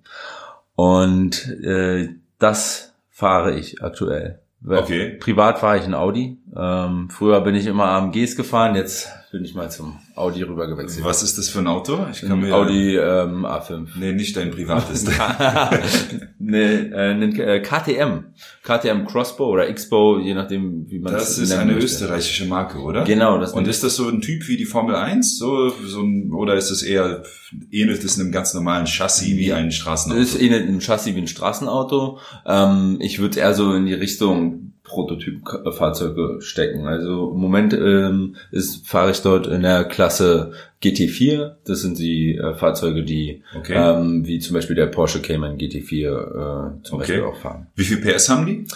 Und 0.79 1.45
äh, 1.65 2.11
das 2.39 2.95
fahre 3.11 3.59
ich 3.59 3.83
aktuell. 3.83 4.39
Okay. 4.65 5.17
Privat 5.19 5.59
fahre 5.59 5.79
ich 5.79 5.85
ein 5.85 5.93
Audi. 5.93 6.39
Ähm, 6.57 7.11
früher 7.11 7.41
bin 7.41 7.57
ich 7.57 7.67
immer 7.67 7.87
AMGs 7.87 8.37
gefahren, 8.37 8.77
jetzt 8.77 9.11
bin 9.31 9.45
ich 9.45 9.55
mal 9.55 9.71
zum 9.71 9.99
Audi 10.15 10.43
rüber 10.43 10.67
gewechselt. 10.67 11.05
Was 11.05 11.23
ist 11.23 11.37
das 11.37 11.49
für 11.51 11.59
ein 11.59 11.67
Auto? 11.67 12.07
Ich 12.11 12.23
kann 12.23 12.41
mir 12.41 12.55
Audi 12.55 12.97
ähm, 12.97 13.45
A5. 13.45 13.89
Nee, 13.99 14.13
nicht 14.13 14.37
dein 14.37 14.51
privates. 14.51 15.05
nee, 16.39 16.59
äh, 16.59 17.13
äh, 17.13 17.61
KTM. 17.61 18.25
KTM 18.63 19.07
Crossbow 19.07 19.49
oder 19.53 19.73
Xbow, 19.73 20.19
je 20.19 20.35
nachdem, 20.35 20.91
wie 20.91 20.99
man 20.99 21.13
das 21.13 21.37
Das 21.37 21.39
ist 21.39 21.53
eine 21.53 21.73
möchte. 21.73 21.85
österreichische 21.85 22.47
Marke, 22.47 22.79
oder? 22.79 23.05
Genau. 23.05 23.39
Das 23.39 23.53
Und 23.53 23.69
ist 23.69 23.85
das 23.85 23.97
so 23.97 24.09
ein 24.09 24.21
Typ 24.23 24.49
wie 24.49 24.57
die 24.57 24.65
Formel 24.65 24.95
1? 24.95 25.39
So, 25.39 25.69
so 25.71 26.03
ein, 26.03 26.33
oder 26.33 26.55
ist 26.55 26.71
es 26.71 26.83
eher, 26.83 27.23
ähnelt 27.71 28.03
es 28.05 28.19
einem 28.19 28.33
ganz 28.33 28.55
normalen 28.55 28.87
Chassis 28.87 29.37
wie 29.37 29.53
ein 29.53 29.73
Straßenauto? 29.73 30.21
Es 30.23 30.41
ähnelt 30.41 30.67
einem 30.69 30.81
Chassis 30.81 31.15
wie 31.15 31.21
ein 31.21 31.29
Straßenauto. 31.29 32.19
Ähm, 32.47 32.97
ich 33.01 33.19
würde 33.19 33.41
eher 33.41 33.53
so 33.53 33.75
in 33.75 33.85
die 33.87 33.95
Richtung 33.95 34.73
Prototyp-Fahrzeuge 34.89 36.41
stecken. 36.41 36.87
Also 36.87 37.31
im 37.33 37.41
Moment 37.41 37.73
ähm, 37.75 38.37
ist, 38.51 38.87
fahre 38.87 39.11
ich 39.11 39.23
dort 39.23 39.47
in 39.47 39.63
der 39.63 39.85
Klasse 39.85 40.53
GT4. 40.83 41.57
Das 41.65 41.83
sind 41.83 41.99
die 41.99 42.37
äh, 42.37 42.55
Fahrzeuge, 42.55 43.05
die 43.05 43.43
okay. 43.57 43.75
ähm, 43.77 44.27
wie 44.27 44.41
zum 44.41 44.55
Beispiel 44.55 44.77
der 44.77 44.87
Porsche 44.87 45.21
Cayman 45.21 45.59
GT4 45.59 45.93
äh, 45.93 46.83
zum 46.83 46.99
okay. 46.99 46.99
Beispiel 46.99 47.23
auch 47.23 47.37
fahren. 47.37 47.69
Wie 47.77 47.85
viel 47.85 47.99
PS 47.99 48.29
haben 48.29 48.47
die? 48.47 48.67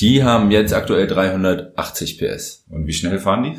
Die 0.00 0.22
haben 0.22 0.50
jetzt 0.50 0.74
aktuell 0.74 1.06
380 1.06 2.18
PS. 2.18 2.64
Und 2.70 2.86
wie 2.86 2.92
schnell 2.92 3.18
fahren 3.18 3.44
die? 3.44 3.58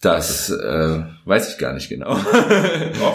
Das 0.00 0.50
äh, 0.50 1.02
weiß 1.24 1.52
ich 1.52 1.58
gar 1.58 1.74
nicht 1.74 1.88
genau. 1.88 2.16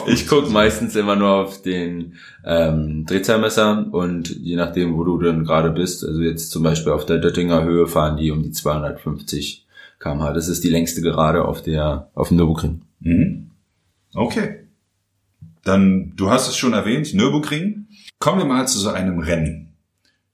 ich 0.08 0.28
gucke 0.28 0.50
meistens 0.50 0.98
immer 0.98 1.16
nur 1.16 1.30
auf 1.30 1.62
den 1.62 2.16
ähm, 2.44 3.06
Drehzahlmesser 3.06 3.88
und 3.92 4.30
je 4.30 4.58
nachdem, 4.58 4.98
wo 4.98 5.06
du 5.06 5.18
dann 5.18 5.46
gerade 5.46 5.72
bist, 5.72 6.04
also 6.04 6.20
jetzt 6.22 6.52
zum 6.52 6.64
Beispiel 6.64 6.92
auf 6.92 7.06
der 7.06 7.20
Döttinger 7.20 7.64
Höhe 7.64 7.88
fahren 7.88 8.18
die 8.18 8.32
um 8.32 8.44
die 8.44 8.52
250 8.52 9.66
km/h. 10.00 10.34
Das 10.34 10.50
ist 10.50 10.64
die 10.66 10.70
längste 10.70 11.02
Gerade 11.02 11.46
auf 11.46 11.62
der 11.62 12.10
auf 12.16 12.28
dem 12.28 12.38
Nürburgring. 12.38 12.82
Mhm. 13.00 13.52
Okay. 14.14 14.60
Dann, 15.64 16.12
du 16.18 16.30
hast 16.30 16.50
es 16.50 16.58
schon 16.58 16.74
erwähnt, 16.74 17.14
Nürburgring. 17.14 17.88
Kommen 18.20 18.40
wir 18.40 18.46
mal 18.46 18.68
zu 18.68 18.80
so 18.80 18.90
einem 18.90 19.20
Rennen. 19.20 19.73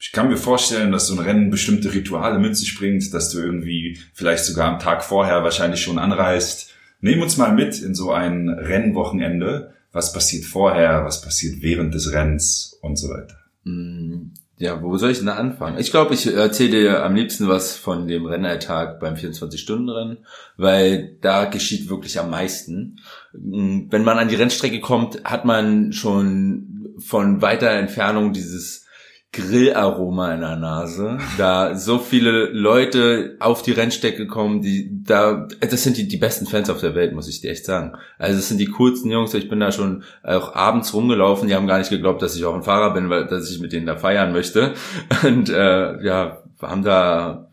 Ich 0.02 0.14
kann 0.14 0.30
mir 0.30 0.38
vorstellen, 0.38 0.94
dass 0.94 1.08
so 1.08 1.14
ein 1.14 1.20
Rennen 1.20 1.50
bestimmte 1.50 1.94
Rituale 1.94 2.40
mit 2.40 2.56
sich 2.56 2.78
bringt, 2.78 3.14
dass 3.14 3.32
du 3.32 3.40
irgendwie 3.40 4.00
vielleicht 4.14 4.46
sogar 4.46 4.70
am 4.70 4.80
Tag 4.80 5.04
vorher 5.04 5.44
wahrscheinlich 5.44 5.82
schon 5.82 6.00
anreist. 6.00 6.74
Nehmen 7.02 7.22
uns 7.22 7.36
mal 7.36 7.54
mit 7.54 7.82
in 7.82 7.94
so 7.94 8.12
ein 8.12 8.48
Rennwochenende. 8.48 9.74
Was 9.92 10.14
passiert 10.14 10.46
vorher? 10.46 11.04
Was 11.04 11.22
passiert 11.22 11.62
während 11.62 11.94
des 11.94 12.14
Rennens 12.14 12.80
und 12.82 12.98
so 12.98 13.10
weiter? 13.10 13.36
Mm, 13.66 14.32
ja, 14.58 14.82
wo 14.82 14.96
soll 14.98 15.12
ich 15.12 15.20
denn 15.20 15.28
anfangen? 15.28 15.80
Ich 15.80 15.92
glaube, 15.92 16.14
ich 16.14 16.28
erzähle 16.28 16.72
dir 16.72 17.04
am 17.04 17.16
liebsten 17.16 17.50
was 17.50 17.76
von 17.76 18.08
dem 18.08 18.26
Rennalltag 18.26 19.02
beim 19.02 19.16
24-Stunden-Rennen, 19.16 20.20
weil 20.56 21.18
da 21.20 21.46
geschieht 21.46 21.90
wirklich 21.90 22.20
am 22.20 22.30
meisten. 22.30 23.02
Mm, 23.34 23.88
wenn 23.90 24.06
man 24.06 24.18
an 24.18 24.30
die 24.30 24.36
Rennstrecke 24.36 24.80
kommt, 24.80 25.26
hat 25.26 25.44
man 25.44 25.92
schon 25.92 26.96
von 27.00 27.42
weiter 27.42 27.72
Entfernung 27.72 28.32
dieses 28.32 28.86
Grillaroma 29.32 30.34
in 30.34 30.42
der 30.42 30.56
Nase, 30.56 31.20
da 31.38 31.76
so 31.76 32.00
viele 32.00 32.46
Leute 32.48 33.38
auf 33.40 33.62
die 33.62 33.74
Rennstrecke 33.74 34.26
kommen, 34.26 34.62
die 34.62 35.04
da, 35.04 35.48
das 35.62 35.84
sind 35.84 35.98
die, 35.98 36.08
die 36.08 36.18
besten 36.18 36.48
Fans 36.48 36.70
auf 36.70 36.80
der 36.80 36.96
Welt, 36.96 37.14
muss 37.14 37.28
ich 37.28 37.40
dir 37.40 37.52
echt 37.52 37.66
sagen. 37.66 37.94
Also 38.18 38.40
es 38.40 38.50
sind 38.50 38.58
die 38.58 38.72
coolsten 38.72 39.12
Jungs, 39.12 39.36
ich 39.36 39.48
bin 39.48 39.60
da 39.60 39.72
schon 39.72 40.04
auch 40.24 40.56
abends 40.56 40.96
rumgelaufen, 40.96 41.48
die 41.48 41.54
haben 41.54 41.68
gar 41.68 41.78
nicht 41.78 41.92
geglaubt, 41.92 42.24
dass 42.24 42.36
ich 42.36 42.44
auch 42.46 42.56
ein 42.56 42.64
Fahrer 42.64 42.92
bin, 42.94 43.12
weil, 43.12 43.28
dass 43.28 43.52
ich 43.52 43.60
mit 43.60 43.72
denen 43.72 43.86
da 43.86 43.98
feiern 43.98 44.32
möchte. 44.32 44.74
Und 45.24 45.50
äh, 45.50 46.04
ja, 46.04 46.42
haben 46.60 46.84
da 46.84 47.50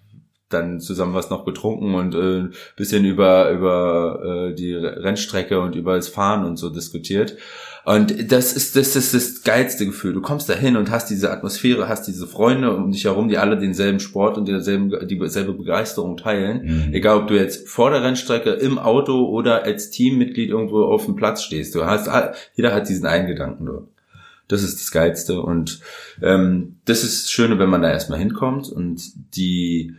dann 0.48 0.80
zusammen 0.80 1.14
was 1.14 1.28
noch 1.28 1.44
getrunken 1.44 1.94
und 1.94 2.14
äh, 2.14 2.56
bisschen 2.76 3.04
über 3.04 3.50
über 3.50 4.50
äh, 4.50 4.54
die 4.54 4.74
Rennstrecke 4.74 5.60
und 5.60 5.74
über 5.74 5.96
das 5.96 6.08
Fahren 6.08 6.44
und 6.44 6.56
so 6.56 6.70
diskutiert. 6.70 7.36
Und 7.86 8.32
das 8.32 8.52
ist, 8.52 8.74
das 8.74 8.96
ist 8.96 9.14
das 9.14 9.44
geilste 9.44 9.86
Gefühl. 9.86 10.12
Du 10.12 10.20
kommst 10.20 10.48
da 10.48 10.54
hin 10.54 10.76
und 10.76 10.90
hast 10.90 11.08
diese 11.08 11.30
Atmosphäre, 11.30 11.88
hast 11.88 12.08
diese 12.08 12.26
Freunde 12.26 12.74
um 12.74 12.90
dich 12.90 13.04
herum, 13.04 13.28
die 13.28 13.38
alle 13.38 13.56
denselben 13.56 14.00
Sport 14.00 14.36
und 14.36 14.48
dieselben, 14.48 14.92
dieselbe 15.06 15.52
Begeisterung 15.52 16.16
teilen. 16.16 16.88
Mhm. 16.88 16.94
Egal, 16.94 17.18
ob 17.18 17.28
du 17.28 17.36
jetzt 17.36 17.68
vor 17.68 17.90
der 17.90 18.02
Rennstrecke 18.02 18.50
im 18.50 18.80
Auto 18.80 19.26
oder 19.26 19.62
als 19.62 19.90
Teammitglied 19.90 20.50
irgendwo 20.50 20.82
auf 20.82 21.04
dem 21.04 21.14
Platz 21.14 21.44
stehst. 21.44 21.76
Du 21.76 21.84
hast, 21.84 22.10
jeder 22.56 22.74
hat 22.74 22.88
diesen 22.88 23.06
einen 23.06 23.28
Gedanken 23.28 23.66
dort. 23.66 23.86
Das 24.48 24.64
ist 24.64 24.80
das 24.80 24.90
Geilste. 24.90 25.40
Und 25.40 25.78
ähm, 26.20 26.78
das 26.86 27.04
ist 27.04 27.26
das 27.26 27.30
Schöne, 27.30 27.60
wenn 27.60 27.70
man 27.70 27.82
da 27.82 27.90
erstmal 27.90 28.18
hinkommt 28.18 28.68
und 28.68 29.00
die 29.36 29.94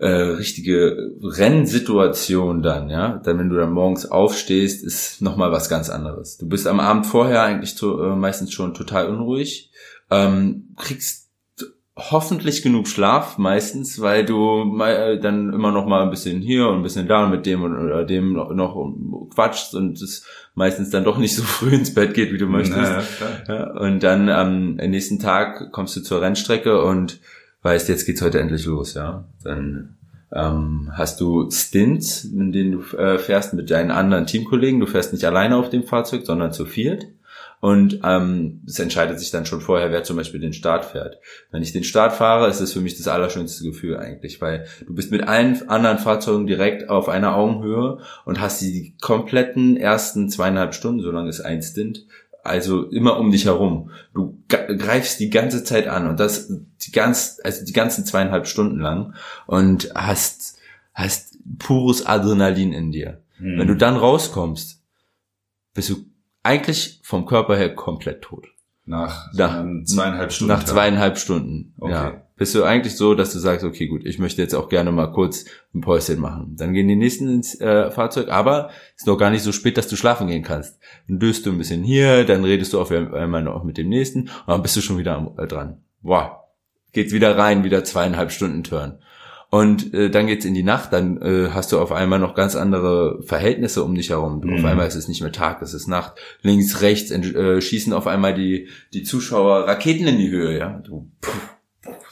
äh, 0.00 0.08
richtige 0.08 1.12
Rennsituation 1.22 2.62
dann, 2.62 2.88
ja, 2.88 3.20
dann 3.24 3.38
wenn 3.38 3.48
du 3.48 3.56
dann 3.56 3.72
morgens 3.72 4.06
aufstehst, 4.06 4.84
ist 4.84 5.20
nochmal 5.22 5.50
was 5.50 5.68
ganz 5.68 5.90
anderes. 5.90 6.38
Du 6.38 6.48
bist 6.48 6.66
am 6.66 6.80
Abend 6.80 7.06
vorher 7.06 7.42
eigentlich 7.42 7.74
to, 7.74 8.02
äh, 8.02 8.16
meistens 8.16 8.52
schon 8.52 8.74
total 8.74 9.08
unruhig 9.08 9.68
ähm, 10.10 10.68
kriegst 10.76 11.28
hoffentlich 11.96 12.62
genug 12.62 12.86
Schlaf 12.86 13.38
meistens, 13.38 14.00
weil 14.00 14.24
du 14.24 14.64
mal, 14.64 15.18
dann 15.18 15.52
immer 15.52 15.72
noch 15.72 15.84
mal 15.84 16.02
ein 16.02 16.10
bisschen 16.10 16.40
hier 16.40 16.68
und 16.68 16.76
ein 16.76 16.82
bisschen 16.84 17.08
da 17.08 17.24
und 17.24 17.32
mit 17.32 17.44
dem 17.44 17.64
oder 17.64 18.04
dem 18.04 18.34
noch, 18.34 18.52
noch 18.52 18.94
quatschst 19.34 19.74
und 19.74 20.00
es 20.00 20.24
meistens 20.54 20.90
dann 20.90 21.02
doch 21.02 21.18
nicht 21.18 21.34
so 21.34 21.42
früh 21.44 21.74
ins 21.74 21.94
Bett 21.94 22.14
geht, 22.14 22.32
wie 22.32 22.38
du 22.38 22.46
möchtest. 22.46 22.76
Naja, 22.78 23.02
ja, 23.48 23.70
und 23.72 24.02
dann 24.04 24.28
am 24.28 24.74
nächsten 24.74 25.18
Tag 25.18 25.72
kommst 25.72 25.96
du 25.96 26.00
zur 26.00 26.22
Rennstrecke 26.22 26.82
und 26.82 27.18
weißt, 27.68 27.88
jetzt 27.88 28.06
geht's 28.06 28.22
heute 28.22 28.40
endlich 28.40 28.64
los, 28.64 28.94
ja. 28.94 29.24
Dann 29.44 29.96
ähm, 30.32 30.90
hast 30.92 31.20
du 31.20 31.50
Stints, 31.50 32.24
in 32.24 32.50
denen 32.50 32.72
du 32.72 32.96
äh, 32.96 33.18
fährst 33.18 33.52
mit 33.52 33.70
deinen 33.70 33.90
anderen 33.90 34.26
Teamkollegen. 34.26 34.80
Du 34.80 34.86
fährst 34.86 35.12
nicht 35.12 35.24
alleine 35.24 35.56
auf 35.56 35.68
dem 35.68 35.84
Fahrzeug, 35.84 36.24
sondern 36.24 36.52
zu 36.52 36.64
viert. 36.64 37.06
Und 37.60 38.00
ähm, 38.04 38.62
es 38.66 38.78
entscheidet 38.78 39.18
sich 39.18 39.32
dann 39.32 39.44
schon 39.44 39.60
vorher, 39.60 39.90
wer 39.90 40.04
zum 40.04 40.16
Beispiel 40.16 40.40
den 40.40 40.52
Start 40.52 40.84
fährt. 40.84 41.18
Wenn 41.50 41.62
ich 41.62 41.72
den 41.72 41.82
Start 41.82 42.12
fahre, 42.12 42.48
ist 42.48 42.60
es 42.60 42.72
für 42.72 42.80
mich 42.80 42.96
das 42.96 43.08
allerschönste 43.08 43.64
Gefühl 43.64 43.96
eigentlich, 43.96 44.40
weil 44.40 44.66
du 44.86 44.94
bist 44.94 45.10
mit 45.10 45.26
allen 45.26 45.68
anderen 45.68 45.98
Fahrzeugen 45.98 46.46
direkt 46.46 46.88
auf 46.88 47.08
einer 47.08 47.34
Augenhöhe 47.34 47.98
und 48.24 48.40
hast 48.40 48.62
die 48.62 48.94
kompletten 49.00 49.76
ersten 49.76 50.30
zweieinhalb 50.30 50.72
Stunden, 50.72 51.02
so 51.02 51.10
lange 51.10 51.30
ist 51.30 51.40
ein 51.40 51.60
Stint, 51.60 52.06
also 52.42 52.84
immer 52.84 53.18
um 53.18 53.30
dich 53.30 53.44
herum. 53.44 53.90
Du 54.14 54.42
greifst 54.48 55.20
die 55.20 55.30
ganze 55.30 55.64
Zeit 55.64 55.86
an 55.86 56.06
und 56.06 56.20
das 56.20 56.48
die 56.48 56.92
ganz, 56.92 57.40
also 57.44 57.64
die 57.64 57.72
ganzen 57.72 58.04
zweieinhalb 58.04 58.46
Stunden 58.46 58.80
lang 58.80 59.14
und 59.46 59.90
hast, 59.94 60.58
hast 60.94 61.38
pures 61.58 62.06
Adrenalin 62.06 62.72
in 62.72 62.92
dir. 62.92 63.20
Hm. 63.36 63.58
Wenn 63.58 63.68
du 63.68 63.76
dann 63.76 63.96
rauskommst, 63.96 64.82
bist 65.74 65.90
du 65.90 65.96
eigentlich 66.42 67.00
vom 67.02 67.26
Körper 67.26 67.56
her 67.56 67.74
komplett 67.74 68.22
tot. 68.22 68.48
Nach, 68.84 69.32
nach 69.34 69.64
zweieinhalb 69.84 70.32
Stunden. 70.32 70.52
Nach 70.52 70.64
zweieinhalb 70.64 71.18
Stunden. 71.18 71.74
Okay. 71.78 71.92
Ja. 71.92 72.27
Bist 72.38 72.54
du 72.54 72.62
eigentlich 72.62 72.96
so, 72.96 73.14
dass 73.14 73.32
du 73.32 73.40
sagst, 73.40 73.64
okay, 73.64 73.88
gut, 73.88 74.06
ich 74.06 74.18
möchte 74.18 74.40
jetzt 74.40 74.54
auch 74.54 74.68
gerne 74.68 74.92
mal 74.92 75.08
kurz 75.08 75.44
ein 75.74 75.80
Päuschen 75.80 76.20
machen. 76.20 76.54
Dann 76.56 76.72
gehen 76.72 76.86
die 76.86 76.96
nächsten 76.96 77.28
ins 77.28 77.60
äh, 77.60 77.90
Fahrzeug, 77.90 78.28
aber 78.28 78.70
ist 78.96 79.08
noch 79.08 79.18
gar 79.18 79.30
nicht 79.30 79.42
so 79.42 79.52
spät, 79.52 79.76
dass 79.76 79.88
du 79.88 79.96
schlafen 79.96 80.28
gehen 80.28 80.44
kannst. 80.44 80.78
Dann 81.08 81.18
döst 81.18 81.44
du 81.44 81.50
ein 81.50 81.58
bisschen 81.58 81.82
hier, 81.82 82.24
dann 82.24 82.44
redest 82.44 82.72
du 82.72 82.80
auf 82.80 82.92
einmal 82.92 83.42
noch 83.42 83.64
mit 83.64 83.76
dem 83.76 83.88
nächsten 83.88 84.20
und 84.20 84.30
dann 84.46 84.62
bist 84.62 84.76
du 84.76 84.80
schon 84.80 84.98
wieder 84.98 85.16
am, 85.16 85.32
äh, 85.36 85.48
dran. 85.48 85.82
Wow. 86.02 86.30
Geht 86.92 87.12
wieder 87.12 87.36
rein, 87.36 87.64
wieder 87.64 87.84
zweieinhalb 87.84 88.30
Stunden 88.30 88.62
Turn. 88.62 88.98
Und 89.50 89.94
äh, 89.94 90.10
dann 90.10 90.26
geht's 90.26 90.44
in 90.44 90.54
die 90.54 90.62
Nacht, 90.62 90.92
dann 90.92 91.20
äh, 91.22 91.48
hast 91.52 91.72
du 91.72 91.80
auf 91.80 91.90
einmal 91.90 92.18
noch 92.18 92.34
ganz 92.34 92.54
andere 92.54 93.22
Verhältnisse 93.22 93.82
um 93.82 93.94
dich 93.94 94.10
herum. 94.10 94.42
Mhm. 94.44 94.58
Auf 94.58 94.64
einmal 94.64 94.86
ist 94.86 94.94
es 94.94 95.08
nicht 95.08 95.22
mehr 95.22 95.32
Tag, 95.32 95.62
es 95.62 95.74
ist 95.74 95.88
Nacht. 95.88 96.14
Links, 96.42 96.82
rechts 96.82 97.10
äh, 97.10 97.60
schießen 97.60 97.92
auf 97.94 98.06
einmal 98.06 98.34
die, 98.34 98.68
die 98.92 99.02
Zuschauer 99.02 99.66
Raketen 99.66 100.06
in 100.06 100.18
die 100.18 100.28
Höhe, 100.28 100.58
ja. 100.58 100.82
Du 100.84 101.10
pff, 101.24 101.57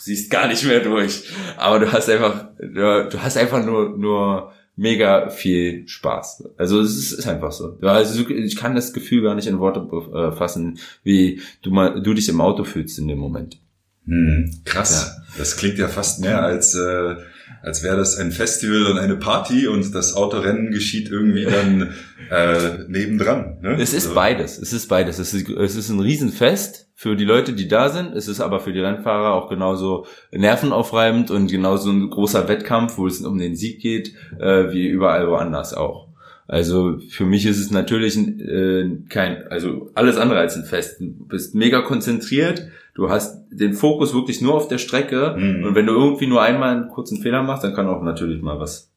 siehst 0.07 0.31
gar 0.31 0.49
nicht 0.49 0.65
mehr 0.65 0.81
durch. 0.81 1.25
Aber 1.57 1.79
du 1.79 1.93
hast 1.93 2.09
einfach, 2.09 2.49
du, 2.59 3.23
hast 3.23 3.37
einfach 3.37 3.65
nur, 3.65 3.97
nur 3.99 4.53
mega 4.77 5.29
viel 5.29 5.87
Spaß. 5.87 6.49
Also 6.57 6.81
es 6.81 6.97
ist, 6.97 7.13
ist 7.13 7.27
einfach 7.27 7.53
so. 7.53 7.79
Also 7.83 8.29
ich 8.29 8.57
kann 8.57 8.75
das 8.75 8.93
Gefühl 8.93 9.23
gar 9.23 9.35
nicht 9.35 9.47
in 9.47 9.59
Worte 9.59 9.81
äh, 9.81 10.33
fassen, 10.33 10.79
wie 11.03 11.41
du 11.63 11.71
mal, 11.71 12.03
du 12.03 12.15
dich 12.15 12.29
im 12.29 12.41
Auto 12.41 12.65
fühlst 12.65 12.99
in 12.99 13.09
dem 13.09 13.19
Moment. 13.19 13.59
Hm, 14.07 14.63
krass. 14.65 15.17
Ja. 15.17 15.39
Das 15.39 15.57
klingt 15.57 15.79
ja 15.79 15.89
fast 15.89 16.21
mehr 16.21 16.43
als 16.43 16.75
äh, 16.75 17.17
als 17.63 17.83
wäre 17.83 17.97
das 17.97 18.17
ein 18.17 18.31
Festival 18.31 18.87
und 18.87 18.99
eine 18.99 19.17
Party 19.17 19.67
und 19.67 19.93
das 19.93 20.15
Autorennen 20.15 20.71
geschieht 20.71 21.11
irgendwie 21.11 21.45
dann 21.45 21.95
äh, 22.31 22.85
nebendran. 22.87 23.59
Ne? 23.61 23.77
Es 23.81 23.93
ist 23.93 24.05
also. 24.05 24.15
beides. 24.15 24.59
Es 24.59 24.73
ist 24.73 24.87
beides. 24.87 25.19
Es 25.19 25.35
ist, 25.35 25.49
es 25.49 25.75
ist 25.75 25.89
ein 25.89 25.99
Riesenfest 25.99 26.86
für 26.99 27.15
die 27.15 27.27
Leute, 27.27 27.53
die 27.53 27.69
da 27.69 27.91
sind. 27.91 28.17
Es 28.17 28.27
ist 28.27 28.41
aber 28.41 28.59
für 28.59 28.73
die 28.73 28.81
Rennfahrer 28.81 29.35
auch 29.35 29.51
genauso 29.51 30.07
nervenaufreibend 30.33 31.31
und 31.31 31.49
genauso 31.49 31.91
ein 31.91 32.09
großer 32.09 32.49
Wettkampf, 32.49 32.97
wo 32.97 33.07
es 33.07 33.21
um 33.21 33.39
den 33.39 33.55
Sieg 33.55 33.83
geht, 33.83 34.15
äh, 34.41 34.73
wie 34.73 34.89
überall 34.89 35.29
woanders 35.29 35.75
auch. 35.75 36.09
Also 36.49 36.99
für 37.11 37.27
mich 37.27 37.45
ist 37.45 37.59
es 37.59 37.71
natürlich 37.71 38.17
äh, 38.17 38.89
kein, 39.11 39.47
also 39.49 39.91
alles 39.95 40.17
andere 40.17 40.39
als 40.39 40.57
ein 40.57 40.65
Fest. 40.65 41.01
Du 41.01 41.27
bist 41.27 41.55
mega 41.55 41.83
konzentriert, 41.83 42.67
du 42.95 43.11
hast 43.11 43.45
den 43.51 43.75
Fokus 43.75 44.15
wirklich 44.15 44.41
nur 44.41 44.55
auf 44.55 44.69
der 44.69 44.79
Strecke 44.79 45.37
mhm. 45.37 45.65
und 45.65 45.75
wenn 45.75 45.87
du 45.87 45.93
irgendwie 45.93 46.29
nur 46.29 46.41
einmal 46.41 46.75
einen 46.75 46.89
kurzen 46.89 47.21
Fehler 47.21 47.43
machst, 47.43 47.63
dann 47.63 47.75
kann 47.75 47.89
auch 47.89 48.03
natürlich 48.03 48.41
mal 48.41 48.59
was 48.59 48.91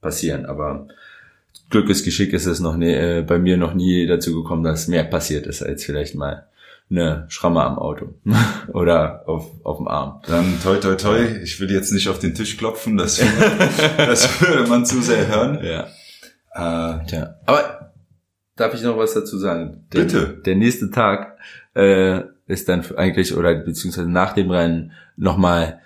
passieren. 0.00 0.46
Aber 0.46 0.88
Glück 1.68 1.90
ist 1.90 2.04
Geschick 2.04 2.32
ist 2.32 2.46
es 2.46 2.60
noch 2.60 2.78
nie, 2.78 2.94
äh, 2.94 3.22
bei 3.26 3.38
mir 3.38 3.58
noch 3.58 3.74
nie 3.74 4.06
dazu 4.06 4.42
gekommen, 4.42 4.62
dass 4.62 4.88
mehr 4.88 5.04
passiert 5.04 5.46
ist 5.46 5.62
als 5.62 5.84
vielleicht 5.84 6.14
mal 6.14 6.46
eine 6.90 7.26
Schramme 7.28 7.62
am 7.62 7.78
Auto 7.78 8.14
oder 8.72 9.24
auf, 9.26 9.50
auf 9.64 9.78
dem 9.78 9.88
Arm. 9.88 10.20
Dann 10.26 10.60
toi 10.62 10.76
toi 10.76 10.94
toi, 10.94 11.24
ich 11.42 11.60
will 11.60 11.70
jetzt 11.70 11.92
nicht 11.92 12.08
auf 12.08 12.18
den 12.18 12.34
Tisch 12.34 12.56
klopfen, 12.56 12.96
das, 12.96 13.20
das 13.96 14.40
würde 14.40 14.68
man 14.68 14.86
zu 14.86 15.02
sehr 15.02 15.26
hören. 15.26 15.60
Ja. 15.64 15.88
Äh, 16.54 17.06
Tja. 17.06 17.34
Aber 17.46 17.92
darf 18.54 18.74
ich 18.74 18.82
noch 18.82 18.96
was 18.96 19.14
dazu 19.14 19.38
sagen? 19.38 19.86
Der, 19.92 20.02
bitte. 20.02 20.42
Der 20.44 20.54
nächste 20.54 20.90
Tag 20.90 21.36
äh, 21.74 22.22
ist 22.46 22.68
dann 22.68 22.84
eigentlich, 22.96 23.36
oder 23.36 23.54
beziehungsweise 23.54 24.08
nach 24.08 24.32
dem 24.32 24.50
Rennen 24.50 24.92
nochmal 25.16 25.80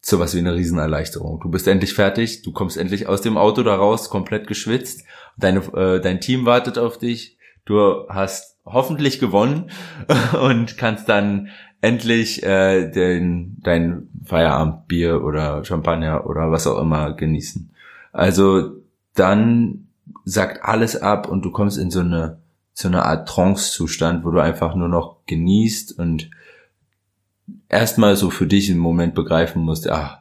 sowas 0.00 0.34
wie 0.34 0.38
eine 0.38 0.54
Riesenerleichterung. 0.54 1.40
Du 1.40 1.50
bist 1.50 1.66
endlich 1.66 1.94
fertig, 1.94 2.42
du 2.42 2.52
kommst 2.52 2.76
endlich 2.76 3.08
aus 3.08 3.22
dem 3.22 3.36
Auto 3.36 3.62
da 3.62 3.74
raus, 3.74 4.08
komplett 4.08 4.46
geschwitzt, 4.46 5.04
deine, 5.36 5.60
äh, 5.74 6.00
dein 6.00 6.20
Team 6.20 6.46
wartet 6.46 6.78
auf 6.78 6.98
dich, 6.98 7.38
du 7.64 8.08
hast 8.08 8.55
hoffentlich 8.66 9.18
gewonnen 9.18 9.70
und 10.42 10.76
kannst 10.76 11.08
dann 11.08 11.48
endlich 11.80 12.42
äh, 12.42 12.90
den, 12.90 13.56
dein 13.62 14.08
Feierabendbier 14.24 15.22
oder 15.22 15.64
Champagner 15.64 16.26
oder 16.26 16.50
was 16.50 16.66
auch 16.66 16.80
immer 16.80 17.14
genießen. 17.14 17.70
Also 18.12 18.72
dann 19.14 19.86
sagt 20.24 20.64
alles 20.64 21.00
ab 21.00 21.28
und 21.28 21.44
du 21.44 21.52
kommst 21.52 21.78
in 21.78 21.90
so 21.90 22.00
eine, 22.00 22.38
so 22.72 22.88
eine 22.88 23.04
Art 23.04 23.28
Trance-Zustand, 23.28 24.24
wo 24.24 24.30
du 24.30 24.40
einfach 24.40 24.74
nur 24.74 24.88
noch 24.88 25.18
genießt 25.26 25.98
und 25.98 26.30
erstmal 27.68 28.16
so 28.16 28.30
für 28.30 28.46
dich 28.46 28.68
im 28.70 28.78
Moment 28.78 29.14
begreifen 29.14 29.62
musst, 29.62 29.88
ach, 29.88 30.18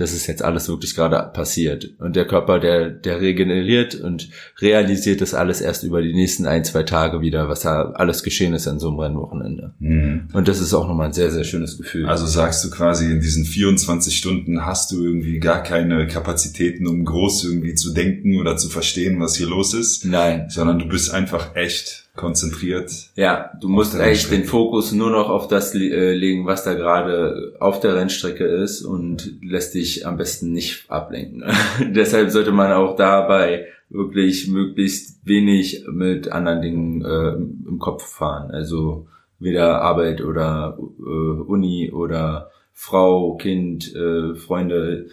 das 0.00 0.14
ist 0.14 0.26
jetzt 0.26 0.42
alles 0.42 0.66
wirklich 0.68 0.94
gerade 0.94 1.30
passiert. 1.32 1.90
Und 1.98 2.16
der 2.16 2.26
Körper, 2.26 2.58
der, 2.58 2.88
der 2.88 3.20
regeneriert 3.20 3.94
und 3.94 4.30
realisiert 4.58 5.20
das 5.20 5.34
alles 5.34 5.60
erst 5.60 5.84
über 5.84 6.00
die 6.00 6.14
nächsten 6.14 6.46
ein, 6.46 6.64
zwei 6.64 6.84
Tage 6.84 7.20
wieder, 7.20 7.50
was 7.50 7.60
da 7.60 7.90
alles 7.90 8.22
geschehen 8.22 8.54
ist 8.54 8.66
an 8.66 8.80
so 8.80 8.88
einem 8.88 8.98
Rennwochenende. 8.98 9.74
Mhm. 9.78 10.28
Und 10.32 10.48
das 10.48 10.58
ist 10.58 10.72
auch 10.72 10.88
nochmal 10.88 11.08
ein 11.08 11.12
sehr, 11.12 11.30
sehr 11.30 11.44
schönes 11.44 11.76
Gefühl. 11.76 12.06
Also 12.06 12.24
sagst 12.26 12.64
du 12.64 12.70
quasi, 12.70 13.10
in 13.10 13.20
diesen 13.20 13.44
24 13.44 14.16
Stunden 14.16 14.64
hast 14.64 14.90
du 14.90 15.04
irgendwie 15.04 15.38
gar 15.38 15.62
keine 15.62 16.06
Kapazitäten, 16.06 16.86
um 16.86 17.04
groß 17.04 17.44
irgendwie 17.44 17.74
zu 17.74 17.92
denken 17.92 18.40
oder 18.40 18.56
zu 18.56 18.70
verstehen, 18.70 19.20
was 19.20 19.36
hier 19.36 19.48
los 19.48 19.74
ist. 19.74 20.06
Nein. 20.06 20.46
Sondern 20.48 20.78
du 20.78 20.88
bist 20.88 21.12
einfach 21.12 21.54
echt 21.56 22.09
konzentriert. 22.20 22.92
Ja, 23.16 23.50
du 23.60 23.68
musst 23.68 23.98
echt 23.98 24.30
den 24.30 24.44
Fokus 24.44 24.92
nur 24.92 25.10
noch 25.10 25.30
auf 25.30 25.48
das 25.48 25.74
äh, 25.74 26.12
legen, 26.12 26.44
was 26.44 26.64
da 26.64 26.74
gerade 26.74 27.54
auf 27.58 27.80
der 27.80 27.96
Rennstrecke 27.96 28.44
ist 28.44 28.82
und 28.82 29.42
lässt 29.42 29.74
dich 29.74 30.06
am 30.06 30.18
besten 30.18 30.52
nicht 30.52 30.90
ablenken. 30.90 31.44
Deshalb 31.94 32.30
sollte 32.30 32.52
man 32.52 32.72
auch 32.72 32.94
dabei 32.94 33.66
wirklich 33.88 34.48
möglichst 34.48 35.26
wenig 35.26 35.86
mit 35.90 36.30
anderen 36.30 36.60
Dingen 36.60 37.02
äh, 37.02 37.32
im 37.68 37.78
Kopf 37.78 38.04
fahren. 38.04 38.50
Also 38.50 39.08
weder 39.38 39.80
Arbeit 39.80 40.20
oder 40.20 40.78
äh, 40.78 41.40
Uni 41.42 41.90
oder 41.90 42.50
Frau, 42.74 43.36
Kind, 43.36 43.94
äh, 43.96 44.34
Freunde, 44.34 45.06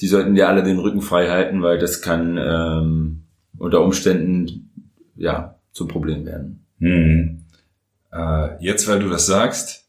die 0.00 0.06
sollten 0.06 0.34
dir 0.34 0.48
alle 0.48 0.62
den 0.62 0.78
Rücken 0.78 1.00
frei 1.00 1.28
halten, 1.28 1.62
weil 1.62 1.78
das 1.78 2.02
kann 2.02 2.38
ähm, 2.38 3.22
unter 3.58 3.82
Umständen 3.82 4.70
ja 5.16 5.56
zum 5.72 5.88
Problem 5.88 6.24
werden. 6.26 6.66
Hm. 6.78 7.44
Äh, 8.12 8.64
jetzt, 8.64 8.88
weil 8.88 9.00
du 9.00 9.08
das 9.08 9.26
sagst, 9.26 9.86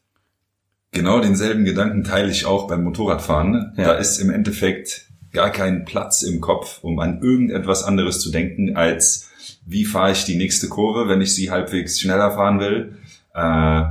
genau 0.92 1.20
denselben 1.20 1.64
Gedanken 1.64 2.04
teile 2.04 2.30
ich 2.30 2.46
auch 2.46 2.68
beim 2.68 2.84
Motorradfahren. 2.84 3.74
Ja. 3.76 3.84
Da 3.84 3.92
ist 3.94 4.18
im 4.18 4.30
Endeffekt 4.30 5.06
gar 5.32 5.50
kein 5.50 5.84
Platz 5.84 6.22
im 6.22 6.40
Kopf, 6.40 6.80
um 6.82 6.98
an 6.98 7.22
irgendetwas 7.22 7.84
anderes 7.84 8.20
zu 8.20 8.30
denken, 8.30 8.76
als 8.76 9.30
wie 9.64 9.84
fahre 9.84 10.12
ich 10.12 10.24
die 10.24 10.36
nächste 10.36 10.68
Kurve, 10.68 11.08
wenn 11.08 11.20
ich 11.20 11.34
sie 11.34 11.50
halbwegs 11.50 12.00
schneller 12.00 12.32
fahren 12.32 12.60
will. 12.60 12.98
Äh, 13.34 13.84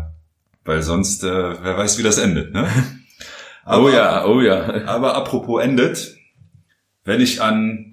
weil 0.63 0.81
sonst, 0.83 1.23
äh, 1.23 1.27
wer 1.63 1.77
weiß, 1.77 1.97
wie 1.97 2.03
das 2.03 2.19
endet. 2.19 2.53
Ne? 2.53 2.67
Aber, 3.63 3.83
oh 3.83 3.89
ja, 3.89 4.25
oh 4.25 4.41
ja. 4.41 4.85
Aber 4.85 5.15
apropos 5.15 5.63
endet, 5.63 6.15
wenn 7.03 7.21
ich 7.21 7.41
an 7.41 7.90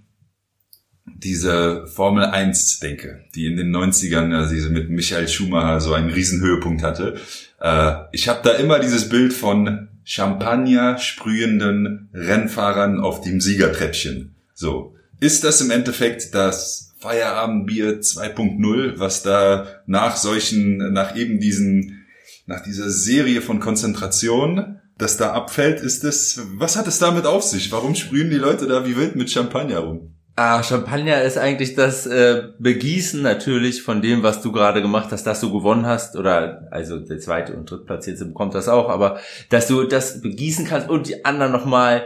diese 1.18 1.86
Formel 1.86 2.24
1 2.24 2.80
denke, 2.80 3.24
die 3.34 3.46
in 3.46 3.56
den 3.56 3.74
90ern, 3.74 4.34
also 4.34 4.54
diese 4.54 4.70
mit 4.70 4.88
Michael 4.88 5.28
Schumacher 5.28 5.80
so 5.80 5.92
einen 5.92 6.10
Riesenhöhepunkt 6.10 6.82
hatte. 6.82 7.16
Äh, 7.60 7.94
ich 8.12 8.28
habe 8.28 8.40
da 8.44 8.52
immer 8.52 8.78
dieses 8.78 9.08
Bild 9.08 9.32
von 9.32 9.88
Champagner 10.04 10.98
sprühenden 10.98 12.08
Rennfahrern 12.14 13.00
auf 13.00 13.20
dem 13.20 13.40
Siegertreppchen. 13.40 14.36
So. 14.54 14.94
Ist 15.20 15.42
das 15.42 15.60
im 15.60 15.70
Endeffekt 15.70 16.34
das 16.34 16.94
Feierabendbier 17.00 18.00
2.0, 18.00 18.98
was 18.98 19.22
da 19.22 19.66
nach 19.86 20.16
solchen, 20.16 20.92
nach 20.92 21.16
eben 21.16 21.40
diesen 21.40 22.06
nach 22.46 22.62
dieser 22.62 22.88
Serie 22.88 23.42
von 23.42 23.60
Konzentration, 23.60 24.80
das 24.96 25.18
da 25.18 25.32
abfällt, 25.32 25.80
ist 25.80 26.02
es, 26.02 26.40
was 26.54 26.76
hat 26.76 26.86
es 26.86 26.98
damit 26.98 27.26
auf 27.26 27.42
sich? 27.42 27.70
Warum 27.70 27.94
sprühen 27.94 28.30
die 28.30 28.36
Leute 28.36 28.66
da 28.66 28.86
wie 28.86 28.96
wild 28.96 29.16
mit 29.16 29.30
Champagner 29.30 29.80
rum? 29.80 30.14
Ah, 30.40 30.62
Champagner 30.62 31.20
ist 31.22 31.36
eigentlich 31.36 31.74
das 31.74 32.06
äh, 32.06 32.44
Begießen 32.60 33.22
natürlich 33.22 33.82
von 33.82 34.00
dem, 34.00 34.22
was 34.22 34.40
du 34.40 34.52
gerade 34.52 34.80
gemacht 34.80 35.08
hast, 35.10 35.24
dass 35.26 35.40
du 35.40 35.52
gewonnen 35.52 35.84
hast, 35.84 36.14
oder 36.14 36.68
also 36.70 37.00
der 37.00 37.18
zweite 37.18 37.54
und 37.54 37.68
drittplatzierte 37.68 38.24
bekommt 38.24 38.54
das 38.54 38.68
auch, 38.68 38.88
aber 38.88 39.18
dass 39.48 39.66
du 39.66 39.82
das 39.82 40.20
begießen 40.20 40.64
kannst 40.64 40.88
und 40.88 41.08
die 41.08 41.24
anderen 41.24 41.50
nochmal 41.50 42.04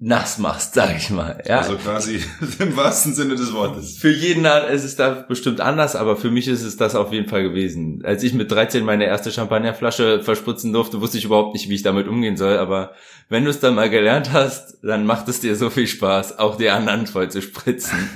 nass 0.00 0.38
machst, 0.38 0.74
sag 0.74 0.96
ich 0.96 1.10
mal. 1.10 1.40
Ja. 1.46 1.60
Also 1.60 1.76
quasi 1.76 2.20
im 2.58 2.76
wahrsten 2.76 3.14
Sinne 3.14 3.36
des 3.36 3.52
Wortes. 3.52 3.96
Für 3.96 4.10
jeden 4.10 4.44
ist 4.44 4.84
es 4.84 4.96
da 4.96 5.10
bestimmt 5.10 5.60
anders, 5.60 5.94
aber 5.94 6.16
für 6.16 6.30
mich 6.30 6.48
ist 6.48 6.62
es 6.62 6.76
das 6.76 6.94
auf 6.94 7.12
jeden 7.12 7.28
Fall 7.28 7.42
gewesen. 7.42 8.02
Als 8.04 8.22
ich 8.22 8.34
mit 8.34 8.50
13 8.50 8.84
meine 8.84 9.06
erste 9.06 9.30
Champagnerflasche 9.30 10.22
verspritzen 10.22 10.72
durfte, 10.72 11.00
wusste 11.00 11.18
ich 11.18 11.24
überhaupt 11.24 11.54
nicht, 11.54 11.68
wie 11.68 11.76
ich 11.76 11.82
damit 11.82 12.08
umgehen 12.08 12.36
soll. 12.36 12.58
Aber 12.58 12.92
wenn 13.28 13.44
du 13.44 13.50
es 13.50 13.60
dann 13.60 13.76
mal 13.76 13.88
gelernt 13.88 14.32
hast, 14.32 14.78
dann 14.82 15.06
macht 15.06 15.28
es 15.28 15.40
dir 15.40 15.54
so 15.54 15.70
viel 15.70 15.86
Spaß, 15.86 16.38
auch 16.38 16.56
die 16.56 16.70
anderen 16.70 17.06
voll 17.06 17.30
zu 17.30 17.40
spritzen. 17.40 18.10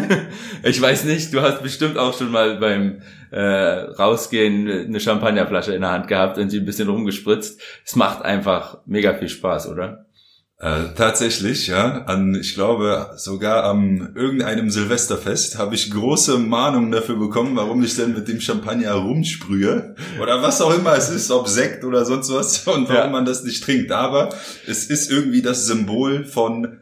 ich 0.62 0.80
weiß 0.80 1.04
nicht, 1.04 1.34
du 1.34 1.42
hast 1.42 1.62
bestimmt 1.62 1.98
auch 1.98 2.16
schon 2.16 2.30
mal 2.30 2.56
beim 2.56 3.02
äh, 3.32 3.40
Rausgehen 3.40 4.68
eine 4.68 5.00
Champagnerflasche 5.00 5.74
in 5.74 5.82
der 5.82 5.90
Hand 5.90 6.08
gehabt 6.08 6.38
und 6.38 6.50
sie 6.50 6.60
ein 6.60 6.64
bisschen 6.64 6.88
rumgespritzt. 6.88 7.60
Es 7.84 7.96
macht 7.96 8.22
einfach 8.24 8.78
mega 8.86 9.12
viel 9.14 9.28
Spaß, 9.28 9.68
oder? 9.68 10.05
Äh, 10.58 10.94
tatsächlich, 10.96 11.66
ja. 11.66 12.04
An, 12.06 12.34
ich 12.34 12.54
glaube, 12.54 13.10
sogar 13.16 13.64
am 13.64 14.14
irgendeinem 14.14 14.70
Silvesterfest 14.70 15.58
habe 15.58 15.74
ich 15.74 15.90
große 15.90 16.38
Mahnungen 16.38 16.90
dafür 16.90 17.16
bekommen, 17.16 17.56
warum 17.56 17.82
ich 17.82 17.94
denn 17.94 18.14
mit 18.14 18.26
dem 18.26 18.40
Champagner 18.40 18.92
rumsprühe. 18.92 19.94
Oder 20.20 20.40
was 20.40 20.62
auch 20.62 20.74
immer 20.74 20.96
es 20.96 21.10
ist, 21.10 21.30
ob 21.30 21.46
Sekt 21.46 21.84
oder 21.84 22.06
sonst 22.06 22.32
was 22.32 22.58
und 22.68 22.88
warum 22.88 22.94
ja. 22.94 23.06
man 23.08 23.26
das 23.26 23.44
nicht 23.44 23.62
trinkt. 23.64 23.92
Aber 23.92 24.30
es 24.66 24.86
ist 24.86 25.10
irgendwie 25.10 25.42
das 25.42 25.66
Symbol 25.66 26.24
von 26.24 26.80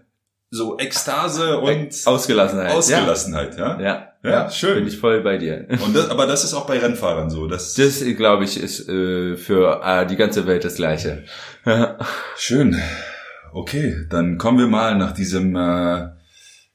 so 0.50 0.78
Ekstase 0.78 1.58
und 1.58 1.88
Ausgelassenheit. 2.04 2.76
Ausgelassenheit, 2.76 3.58
ja. 3.58 3.80
Ja. 3.80 4.08
Ja, 4.22 4.30
ja 4.30 4.50
schön. 4.50 4.76
Bin 4.76 4.86
ich 4.86 4.98
voll 4.98 5.20
bei 5.22 5.36
dir. 5.36 5.66
Und 5.84 5.96
das, 5.96 6.10
aber 6.10 6.26
das 6.26 6.44
ist 6.44 6.54
auch 6.54 6.66
bei 6.66 6.78
Rennfahrern 6.78 7.28
so. 7.28 7.48
Das, 7.48 7.74
das 7.74 8.04
glaube 8.16 8.44
ich, 8.44 8.62
ist 8.62 8.88
äh, 8.88 9.36
für 9.36 9.82
äh, 9.84 10.06
die 10.06 10.16
ganze 10.16 10.46
Welt 10.46 10.64
das 10.64 10.76
Gleiche. 10.76 11.24
schön. 12.36 12.80
Okay, 13.54 14.04
dann 14.10 14.36
kommen 14.36 14.58
wir 14.58 14.66
mal 14.66 14.98
nach 14.98 15.12
diesem, 15.12 15.54
äh, 15.54 16.08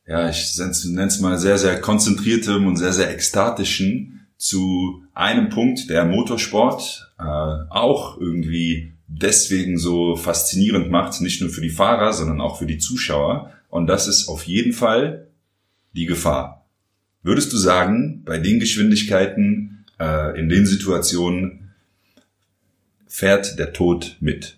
ja, 0.07 0.29
ich 0.29 0.57
nenne 0.57 1.07
es 1.07 1.19
mal 1.19 1.38
sehr, 1.38 1.57
sehr 1.57 1.81
konzentriertem 1.81 2.65
und 2.65 2.77
sehr, 2.77 2.93
sehr 2.93 3.12
ekstatischen 3.12 4.29
zu 4.38 5.03
einem 5.13 5.50
Punkt, 5.50 5.89
der 5.89 6.05
Motorsport 6.05 7.12
äh, 7.19 7.24
auch 7.24 8.17
irgendwie 8.17 8.93
deswegen 9.07 9.77
so 9.77 10.15
faszinierend 10.15 10.89
macht, 10.89 11.19
nicht 11.19 11.41
nur 11.41 11.50
für 11.50 11.59
die 11.59 11.69
Fahrer, 11.69 12.13
sondern 12.13 12.39
auch 12.39 12.57
für 12.57 12.65
die 12.65 12.77
Zuschauer. 12.77 13.51
Und 13.67 13.88
das 13.88 14.07
ist 14.07 14.29
auf 14.29 14.43
jeden 14.43 14.71
Fall 14.71 15.27
die 15.91 16.05
Gefahr. 16.05 16.65
Würdest 17.24 17.51
du 17.51 17.57
sagen, 17.57 18.24
bei 18.24 18.38
den 18.38 18.62
Geschwindigkeiten, 18.62 19.83
äh, 20.00 20.39
in 20.39 20.48
den 20.48 20.65
Situationen 20.65 21.71
fährt 23.05 23.59
der 23.59 23.74
Tod 23.74 24.15
mit? 24.21 24.57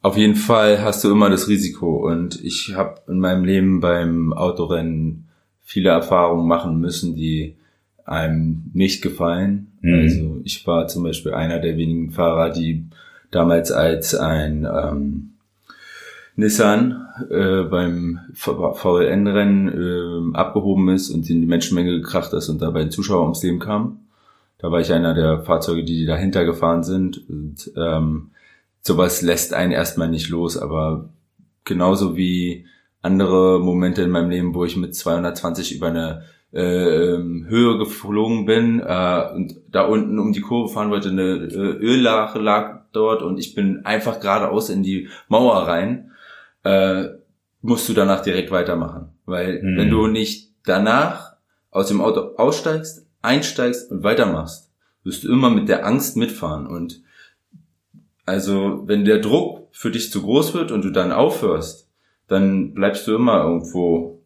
Auf 0.00 0.16
jeden 0.16 0.36
Fall 0.36 0.82
hast 0.82 1.02
du 1.02 1.10
immer 1.10 1.28
das 1.28 1.48
Risiko 1.48 2.08
und 2.08 2.42
ich 2.44 2.74
habe 2.76 3.00
in 3.08 3.18
meinem 3.18 3.44
Leben 3.44 3.80
beim 3.80 4.32
Autorennen 4.32 5.28
viele 5.62 5.90
Erfahrungen 5.90 6.46
machen 6.46 6.80
müssen, 6.80 7.16
die 7.16 7.56
einem 8.04 8.70
nicht 8.72 9.02
gefallen. 9.02 9.72
Mhm. 9.80 9.94
Also 9.94 10.40
ich 10.44 10.66
war 10.66 10.86
zum 10.86 11.02
Beispiel 11.02 11.34
einer 11.34 11.58
der 11.58 11.76
wenigen 11.76 12.10
Fahrer, 12.10 12.50
die 12.50 12.86
damals 13.30 13.72
als 13.72 14.14
ein 14.14 14.64
ähm, 14.64 15.30
Nissan 16.36 17.04
äh, 17.30 17.64
beim 17.64 18.20
VLN-Rennen 18.34 20.32
äh, 20.32 20.36
abgehoben 20.36 20.88
ist 20.90 21.10
und 21.10 21.28
in 21.28 21.40
die 21.40 21.46
Menschenmenge 21.46 21.90
gekracht 21.90 22.32
ist 22.32 22.48
und 22.48 22.62
dabei 22.62 22.82
ein 22.82 22.92
Zuschauer 22.92 23.22
ums 23.22 23.42
Leben 23.42 23.58
kam. 23.58 23.98
Da 24.58 24.70
war 24.70 24.80
ich 24.80 24.92
einer 24.92 25.14
der 25.14 25.42
Fahrzeuge, 25.42 25.84
die 25.84 26.06
dahinter 26.06 26.44
gefahren 26.44 26.84
sind. 26.84 27.28
Und 27.28 27.72
ähm, 27.76 28.30
sowas 28.80 29.22
lässt 29.22 29.54
einen 29.54 29.72
erstmal 29.72 30.08
nicht 30.08 30.28
los, 30.28 30.56
aber 30.56 31.10
genauso 31.64 32.16
wie 32.16 32.66
andere 33.02 33.60
Momente 33.60 34.02
in 34.02 34.10
meinem 34.10 34.30
Leben, 34.30 34.54
wo 34.54 34.64
ich 34.64 34.76
mit 34.76 34.94
220 34.94 35.76
über 35.76 35.88
eine 35.88 36.22
äh, 36.52 37.18
Höhe 37.18 37.78
geflogen 37.78 38.46
bin 38.46 38.80
äh, 38.80 39.30
und 39.34 39.56
da 39.68 39.82
unten 39.82 40.18
um 40.18 40.32
die 40.32 40.40
Kurve 40.40 40.72
fahren 40.72 40.90
wollte, 40.90 41.10
eine 41.10 41.22
äh, 41.22 41.84
Öllache 41.84 42.38
lag 42.38 42.84
dort 42.92 43.22
und 43.22 43.38
ich 43.38 43.54
bin 43.54 43.84
einfach 43.84 44.20
geradeaus 44.20 44.70
in 44.70 44.82
die 44.82 45.08
Mauer 45.28 45.68
rein, 45.68 46.12
äh, 46.64 47.04
musst 47.60 47.88
du 47.88 47.92
danach 47.92 48.22
direkt 48.22 48.50
weitermachen. 48.50 49.10
Weil 49.26 49.62
mhm. 49.62 49.76
wenn 49.76 49.90
du 49.90 50.06
nicht 50.06 50.52
danach 50.64 51.36
aus 51.70 51.88
dem 51.88 52.00
Auto 52.00 52.36
aussteigst, 52.36 53.06
einsteigst 53.20 53.90
und 53.90 54.02
weitermachst, 54.02 54.72
wirst 55.04 55.24
du 55.24 55.32
immer 55.32 55.50
mit 55.50 55.68
der 55.68 55.86
Angst 55.86 56.16
mitfahren 56.16 56.66
und 56.66 57.02
also, 58.28 58.82
wenn 58.86 59.04
der 59.06 59.20
Druck 59.20 59.68
für 59.72 59.90
dich 59.90 60.12
zu 60.12 60.22
groß 60.22 60.52
wird 60.52 60.70
und 60.70 60.84
du 60.84 60.90
dann 60.90 61.12
aufhörst, 61.12 61.88
dann 62.26 62.74
bleibst 62.74 63.06
du 63.06 63.14
immer 63.14 63.42
irgendwo 63.42 64.22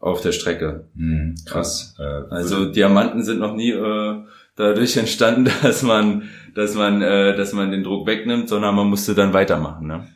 auf 0.00 0.20
der 0.20 0.32
Strecke. 0.32 0.88
Hm, 0.96 1.36
krass. 1.46 1.94
Äh, 1.98 2.34
also 2.34 2.66
Diamanten 2.72 3.22
sind 3.22 3.38
noch 3.38 3.54
nie 3.54 3.70
äh, 3.70 4.24
dadurch 4.56 4.96
entstanden, 4.96 5.48
dass 5.62 5.82
man, 5.82 6.24
dass 6.54 6.74
man, 6.74 7.02
äh, 7.02 7.36
dass 7.36 7.52
man 7.52 7.70
den 7.70 7.84
Druck 7.84 8.06
wegnimmt, 8.06 8.48
sondern 8.48 8.74
man 8.74 8.88
musste 8.88 9.14
dann 9.14 9.32
weitermachen. 9.32 9.86
Ne? 9.86 10.08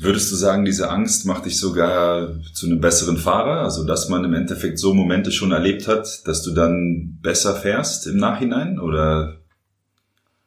Würdest 0.00 0.32
du 0.32 0.36
sagen, 0.36 0.64
diese 0.64 0.90
Angst 0.90 1.24
macht 1.24 1.46
dich 1.46 1.60
sogar 1.60 2.30
zu 2.52 2.66
einem 2.66 2.80
besseren 2.80 3.16
Fahrer? 3.16 3.60
Also, 3.60 3.86
dass 3.86 4.08
man 4.08 4.24
im 4.24 4.34
Endeffekt 4.34 4.80
so 4.80 4.92
Momente 4.92 5.30
schon 5.30 5.52
erlebt 5.52 5.86
hat, 5.86 6.26
dass 6.26 6.42
du 6.42 6.50
dann 6.50 7.18
besser 7.22 7.54
fährst 7.54 8.08
im 8.08 8.16
Nachhinein? 8.16 8.80
Oder 8.80 9.36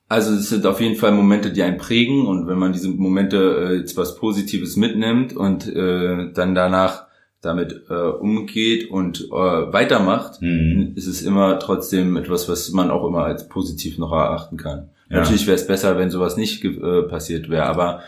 also 0.07 0.33
es 0.33 0.49
sind 0.49 0.65
auf 0.65 0.81
jeden 0.81 0.95
Fall 0.95 1.11
Momente, 1.11 1.51
die 1.51 1.63
einen 1.63 1.77
prägen 1.77 2.27
und 2.27 2.47
wenn 2.47 2.59
man 2.59 2.73
diese 2.73 2.89
Momente 2.89 3.69
äh, 3.71 3.77
jetzt 3.77 3.97
was 3.97 4.15
Positives 4.15 4.75
mitnimmt 4.75 5.35
und 5.35 5.67
äh, 5.67 6.31
dann 6.31 6.53
danach 6.53 7.05
damit 7.41 7.83
äh, 7.89 7.93
umgeht 7.93 8.89
und 8.89 9.21
äh, 9.21 9.33
weitermacht, 9.33 10.41
mhm. 10.41 10.93
ist 10.95 11.07
es 11.07 11.21
immer 11.21 11.59
trotzdem 11.59 12.17
etwas, 12.17 12.49
was 12.49 12.71
man 12.71 12.91
auch 12.91 13.07
immer 13.07 13.23
als 13.23 13.47
positiv 13.47 13.97
noch 13.97 14.11
erachten 14.11 14.57
kann. 14.57 14.89
Ja. 15.09 15.17
Natürlich 15.17 15.45
wäre 15.45 15.55
es 15.55 15.67
besser, 15.67 15.97
wenn 15.97 16.09
sowas 16.09 16.37
nicht 16.37 16.63
äh, 16.63 17.03
passiert 17.03 17.49
wäre, 17.49 17.65
aber 17.65 18.01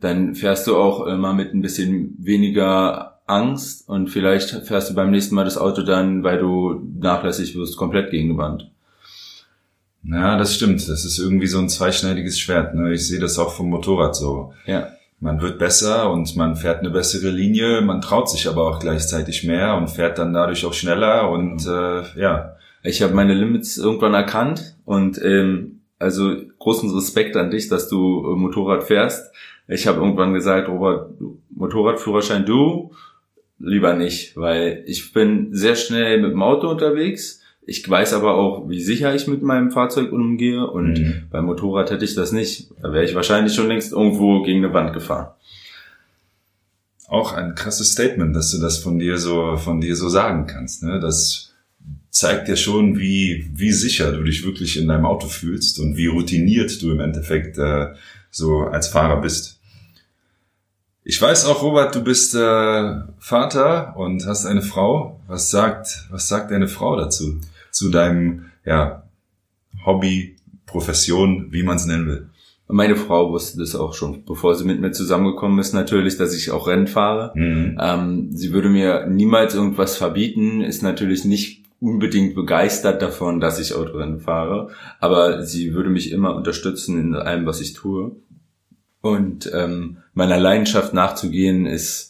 dann 0.00 0.34
fährst 0.34 0.66
du 0.66 0.76
auch 0.76 1.06
immer 1.06 1.34
mit 1.34 1.52
ein 1.52 1.60
bisschen 1.60 2.16
weniger 2.18 3.20
Angst 3.26 3.88
und 3.88 4.08
vielleicht 4.08 4.50
fährst 4.66 4.90
du 4.90 4.94
beim 4.94 5.10
nächsten 5.10 5.34
Mal 5.34 5.44
das 5.44 5.58
Auto 5.58 5.82
dann, 5.82 6.24
weil 6.24 6.38
du 6.38 6.80
nachlässig 6.98 7.56
wirst, 7.56 7.76
komplett 7.76 8.10
gegen 8.10 8.30
die 8.30 8.38
Wand. 8.38 8.70
Ja, 10.04 10.38
das 10.38 10.54
stimmt. 10.54 10.88
Das 10.88 11.04
ist 11.04 11.18
irgendwie 11.18 11.46
so 11.46 11.58
ein 11.58 11.68
zweischneidiges 11.68 12.38
Schwert. 12.38 12.74
Ne? 12.74 12.92
Ich 12.94 13.06
sehe 13.06 13.20
das 13.20 13.38
auch 13.38 13.52
vom 13.52 13.68
Motorrad 13.68 14.16
so. 14.16 14.52
Ja. 14.66 14.88
Man 15.20 15.40
wird 15.40 15.58
besser 15.58 16.12
und 16.12 16.36
man 16.36 16.54
fährt 16.54 16.78
eine 16.78 16.90
bessere 16.90 17.30
Linie, 17.30 17.80
man 17.80 18.00
traut 18.00 18.30
sich 18.30 18.46
aber 18.48 18.68
auch 18.68 18.78
gleichzeitig 18.78 19.42
mehr 19.42 19.76
und 19.76 19.88
fährt 19.88 20.16
dann 20.18 20.32
dadurch 20.32 20.64
auch 20.64 20.74
schneller 20.74 21.28
und 21.30 21.66
äh, 21.66 22.02
ja. 22.18 22.54
Ich 22.84 23.02
habe 23.02 23.14
meine 23.14 23.34
Limits 23.34 23.76
irgendwann 23.78 24.14
erkannt 24.14 24.76
und 24.84 25.20
ähm, 25.20 25.80
also 25.98 26.36
großen 26.60 26.94
Respekt 26.94 27.36
an 27.36 27.50
dich, 27.50 27.68
dass 27.68 27.88
du 27.88 28.20
äh, 28.20 28.36
Motorrad 28.36 28.84
fährst. 28.84 29.34
Ich 29.66 29.88
habe 29.88 29.98
irgendwann 29.98 30.34
gesagt, 30.34 30.68
Robert, 30.68 31.10
Motorradführerschein 31.50 32.46
du 32.46 32.92
lieber 33.58 33.94
nicht, 33.94 34.36
weil 34.36 34.84
ich 34.86 35.12
bin 35.12 35.48
sehr 35.52 35.74
schnell 35.74 36.20
mit 36.20 36.30
dem 36.30 36.42
Auto 36.42 36.68
unterwegs 36.68 37.42
ich 37.68 37.86
weiß 37.86 38.14
aber 38.14 38.36
auch, 38.36 38.70
wie 38.70 38.80
sicher 38.80 39.14
ich 39.14 39.26
mit 39.26 39.42
meinem 39.42 39.70
Fahrzeug 39.70 40.10
umgehe 40.10 40.66
und 40.66 40.94
mhm. 40.94 41.22
beim 41.30 41.44
Motorrad 41.44 41.90
hätte 41.90 42.06
ich 42.06 42.14
das 42.14 42.32
nicht. 42.32 42.70
Da 42.80 42.94
wäre 42.94 43.04
ich 43.04 43.14
wahrscheinlich 43.14 43.54
schon 43.54 43.68
längst 43.68 43.92
irgendwo 43.92 44.42
gegen 44.42 44.64
eine 44.64 44.72
Wand 44.72 44.94
gefahren. 44.94 45.34
Auch 47.08 47.34
ein 47.34 47.54
krasses 47.54 47.92
Statement, 47.92 48.34
dass 48.34 48.52
du 48.52 48.58
das 48.58 48.78
von 48.78 48.98
dir 48.98 49.18
so, 49.18 49.58
von 49.58 49.82
dir 49.82 49.96
so 49.96 50.08
sagen 50.08 50.46
kannst. 50.46 50.82
Ne? 50.82 50.98
Das 50.98 51.52
zeigt 52.08 52.48
ja 52.48 52.56
schon, 52.56 52.98
wie, 52.98 53.50
wie 53.54 53.72
sicher 53.72 54.12
du 54.12 54.22
dich 54.22 54.46
wirklich 54.46 54.78
in 54.78 54.88
deinem 54.88 55.04
Auto 55.04 55.28
fühlst 55.28 55.78
und 55.78 55.94
wie 55.98 56.06
routiniert 56.06 56.80
du 56.80 56.90
im 56.90 57.00
Endeffekt 57.00 57.58
äh, 57.58 57.88
so 58.30 58.60
als 58.60 58.88
Fahrer 58.88 59.20
bist. 59.20 59.60
Ich 61.04 61.20
weiß 61.20 61.44
auch, 61.44 61.62
Robert, 61.62 61.94
du 61.94 62.02
bist 62.02 62.34
äh, 62.34 62.94
Vater 63.18 63.94
und 63.98 64.24
hast 64.24 64.46
eine 64.46 64.62
Frau. 64.62 65.20
Was 65.26 65.50
sagt, 65.50 66.06
was 66.10 66.28
sagt 66.28 66.50
deine 66.50 66.68
Frau 66.68 66.96
dazu? 66.96 67.38
Zu 67.78 67.90
deinem 67.90 68.46
ja, 68.66 69.04
Hobby, 69.86 70.36
Profession, 70.66 71.48
wie 71.50 71.62
man 71.62 71.76
es 71.76 71.86
nennen 71.86 72.06
will? 72.06 72.28
Meine 72.70 72.96
Frau 72.96 73.32
wusste 73.32 73.58
das 73.58 73.74
auch 73.74 73.94
schon, 73.94 74.24
bevor 74.26 74.54
sie 74.54 74.66
mit 74.66 74.78
mir 74.78 74.92
zusammengekommen 74.92 75.58
ist, 75.58 75.72
natürlich, 75.72 76.18
dass 76.18 76.36
ich 76.36 76.50
auch 76.50 76.68
Rennen 76.68 76.86
fahre. 76.86 77.32
Mhm. 77.34 77.78
Ähm, 77.80 78.28
sie 78.30 78.52
würde 78.52 78.68
mir 78.68 79.06
niemals 79.06 79.54
irgendwas 79.54 79.96
verbieten, 79.96 80.60
ist 80.60 80.82
natürlich 80.82 81.24
nicht 81.24 81.64
unbedingt 81.80 82.34
begeistert 82.34 83.00
davon, 83.00 83.40
dass 83.40 83.58
ich 83.58 83.74
Autorennen 83.74 84.20
fahre, 84.20 84.68
aber 85.00 85.44
sie 85.44 85.72
würde 85.72 85.88
mich 85.88 86.10
immer 86.10 86.34
unterstützen 86.34 87.00
in 87.00 87.14
allem, 87.14 87.46
was 87.46 87.60
ich 87.60 87.72
tue. 87.72 88.16
Und 89.00 89.50
ähm, 89.54 89.98
meiner 90.12 90.38
Leidenschaft 90.38 90.92
nachzugehen 90.92 91.64
ist 91.64 92.07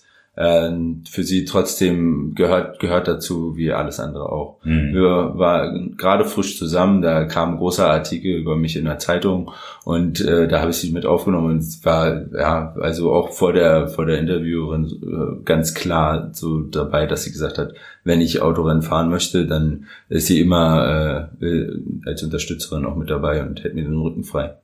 für 1.10 1.24
sie 1.24 1.44
trotzdem 1.44 2.34
gehört 2.36 2.78
gehört 2.78 3.08
dazu 3.08 3.56
wie 3.56 3.72
alles 3.72 3.98
andere 3.98 4.30
auch. 4.30 4.58
Mhm. 4.62 4.94
Wir 4.94 5.32
waren 5.34 5.96
gerade 5.96 6.24
frisch 6.24 6.56
zusammen, 6.56 7.02
da 7.02 7.24
kam 7.24 7.54
ein 7.54 7.56
großer 7.58 7.90
Artikel 7.90 8.36
über 8.36 8.54
mich 8.54 8.76
in 8.76 8.84
der 8.84 9.00
Zeitung 9.00 9.50
und 9.84 10.20
äh, 10.20 10.46
da 10.46 10.60
habe 10.60 10.70
ich 10.70 10.76
sie 10.76 10.92
mit 10.92 11.06
aufgenommen 11.06 11.56
und 11.56 11.84
war 11.84 12.32
ja 12.32 12.72
also 12.80 13.12
auch 13.12 13.32
vor 13.32 13.52
der 13.52 13.88
vor 13.88 14.06
der 14.06 14.20
Interviewerin 14.20 14.84
äh, 14.86 15.44
ganz 15.44 15.74
klar 15.74 16.30
so 16.32 16.60
dabei, 16.60 17.06
dass 17.06 17.24
sie 17.24 17.32
gesagt 17.32 17.58
hat, 17.58 17.74
wenn 18.04 18.20
ich 18.20 18.40
Autorennen 18.40 18.82
fahren 18.82 19.10
möchte, 19.10 19.44
dann 19.44 19.86
ist 20.08 20.28
sie 20.28 20.40
immer 20.40 21.30
äh, 21.40 21.66
als 22.06 22.22
Unterstützerin 22.22 22.86
auch 22.86 22.94
mit 22.94 23.10
dabei 23.10 23.44
und 23.44 23.64
hält 23.64 23.74
mir 23.74 23.82
den 23.82 23.98
Rücken 23.98 24.22
frei. 24.22 24.54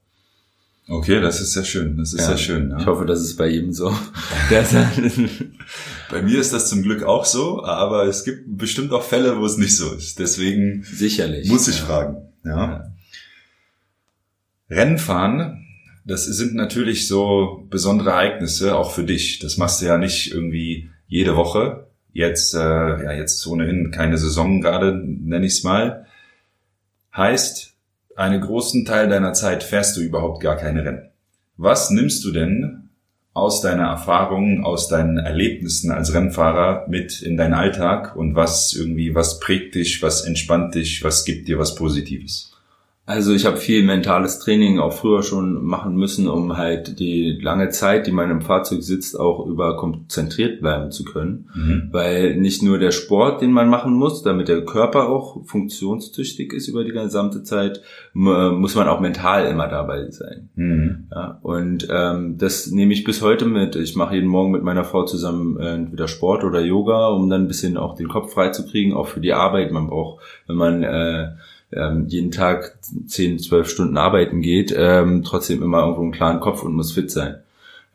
Okay, 0.86 1.20
das 1.20 1.40
ist 1.40 1.52
sehr 1.52 1.64
schön. 1.64 1.96
Das 1.96 2.12
ist 2.12 2.20
ja, 2.20 2.26
sehr 2.26 2.36
schön. 2.36 2.70
Ja. 2.70 2.78
Ich 2.78 2.86
hoffe, 2.86 3.06
das 3.06 3.20
ist 3.20 3.36
bei 3.36 3.48
jedem 3.48 3.72
so. 3.72 3.88
bei 6.10 6.22
mir 6.22 6.38
ist 6.38 6.52
das 6.52 6.68
zum 6.68 6.82
Glück 6.82 7.02
auch 7.04 7.24
so, 7.24 7.64
aber 7.64 8.04
es 8.04 8.24
gibt 8.24 8.58
bestimmt 8.58 8.92
auch 8.92 9.02
Fälle, 9.02 9.38
wo 9.38 9.46
es 9.46 9.56
nicht 9.56 9.76
so 9.76 9.92
ist. 9.94 10.18
Deswegen 10.18 10.82
sicherlich 10.84 11.48
muss 11.48 11.68
ich 11.68 11.78
ja. 11.78 11.84
fragen. 11.84 12.16
Ja. 12.44 12.92
Rennfahren, 14.68 15.66
das 16.04 16.24
sind 16.26 16.54
natürlich 16.54 17.08
so 17.08 17.66
besondere 17.70 18.10
Ereignisse 18.10 18.76
auch 18.76 18.92
für 18.92 19.04
dich. 19.04 19.38
Das 19.38 19.56
machst 19.56 19.80
du 19.80 19.86
ja 19.86 19.96
nicht 19.96 20.32
irgendwie 20.32 20.90
jede 21.06 21.36
Woche. 21.36 21.86
Jetzt, 22.12 22.54
äh, 22.54 22.58
ja, 22.58 23.12
jetzt 23.12 23.46
ohnehin 23.46 23.90
keine 23.90 24.18
Saison 24.18 24.60
gerade, 24.60 24.94
nenne 24.94 25.46
ich 25.46 25.54
es 25.54 25.64
mal. 25.64 26.06
Heißt, 27.16 27.73
einen 28.16 28.40
großen 28.40 28.84
Teil 28.84 29.08
deiner 29.08 29.32
Zeit 29.32 29.62
fährst 29.62 29.96
du 29.96 30.00
überhaupt 30.00 30.42
gar 30.42 30.56
keine 30.56 30.84
Rennen. 30.84 31.10
Was 31.56 31.90
nimmst 31.90 32.24
du 32.24 32.32
denn 32.32 32.90
aus 33.32 33.60
deiner 33.60 33.88
Erfahrung, 33.88 34.64
aus 34.64 34.88
deinen 34.88 35.18
Erlebnissen 35.18 35.90
als 35.90 36.14
Rennfahrer 36.14 36.86
mit 36.88 37.20
in 37.20 37.36
deinen 37.36 37.54
Alltag 37.54 38.14
und 38.14 38.36
was 38.36 38.72
irgendwie, 38.72 39.14
was 39.14 39.40
prägt 39.40 39.74
dich, 39.74 40.02
was 40.02 40.22
entspannt 40.22 40.74
dich, 40.76 41.02
was 41.02 41.24
gibt 41.24 41.48
dir 41.48 41.58
was 41.58 41.74
Positives? 41.74 42.53
Also 43.06 43.34
ich 43.34 43.44
habe 43.44 43.58
viel 43.58 43.84
mentales 43.84 44.38
Training 44.38 44.78
auch 44.78 44.94
früher 44.94 45.22
schon 45.22 45.62
machen 45.62 45.94
müssen, 45.94 46.26
um 46.26 46.56
halt 46.56 46.98
die 46.98 47.38
lange 47.38 47.68
Zeit, 47.68 48.06
die 48.06 48.12
man 48.12 48.30
im 48.30 48.40
Fahrzeug 48.40 48.82
sitzt, 48.82 49.20
auch 49.20 49.46
über 49.46 49.76
konzentriert 49.76 50.60
bleiben 50.60 50.90
zu 50.90 51.04
können. 51.04 51.50
Mhm. 51.54 51.88
Weil 51.92 52.36
nicht 52.36 52.62
nur 52.62 52.78
der 52.78 52.92
Sport, 52.92 53.42
den 53.42 53.52
man 53.52 53.68
machen 53.68 53.92
muss, 53.92 54.22
damit 54.22 54.48
der 54.48 54.64
Körper 54.64 55.10
auch 55.10 55.44
funktionstüchtig 55.44 56.54
ist 56.54 56.68
über 56.68 56.82
die 56.82 56.92
gesamte 56.92 57.42
Zeit, 57.42 57.82
muss 58.14 58.74
man 58.74 58.88
auch 58.88 59.00
mental 59.00 59.46
immer 59.46 59.68
dabei 59.68 60.10
sein. 60.10 60.48
Mhm. 60.54 61.08
Ja, 61.10 61.38
und 61.42 61.86
ähm, 61.90 62.38
das 62.38 62.70
nehme 62.70 62.94
ich 62.94 63.04
bis 63.04 63.20
heute 63.20 63.44
mit. 63.44 63.76
Ich 63.76 63.96
mache 63.96 64.14
jeden 64.14 64.28
Morgen 64.28 64.50
mit 64.50 64.62
meiner 64.62 64.84
Frau 64.84 65.04
zusammen 65.04 65.60
entweder 65.60 66.08
Sport 66.08 66.42
oder 66.42 66.60
Yoga, 66.60 67.08
um 67.08 67.28
dann 67.28 67.42
ein 67.42 67.48
bisschen 67.48 67.76
auch 67.76 67.96
den 67.96 68.08
Kopf 68.08 68.32
frei 68.32 68.48
zu 68.48 68.66
kriegen, 68.66 68.94
auch 68.94 69.08
für 69.08 69.20
die 69.20 69.34
Arbeit. 69.34 69.72
Man 69.72 69.88
braucht, 69.88 70.22
wenn 70.46 70.56
man 70.56 70.82
äh, 70.82 71.32
ähm, 71.74 72.06
jeden 72.08 72.30
Tag 72.30 72.78
10, 73.06 73.38
12 73.38 73.68
Stunden 73.68 73.96
arbeiten 73.96 74.40
geht, 74.40 74.74
ähm, 74.76 75.22
trotzdem 75.22 75.62
immer 75.62 75.80
irgendwo 75.80 76.02
einen 76.02 76.12
klaren 76.12 76.40
Kopf 76.40 76.62
und 76.62 76.74
muss 76.74 76.92
fit 76.92 77.10
sein. 77.10 77.36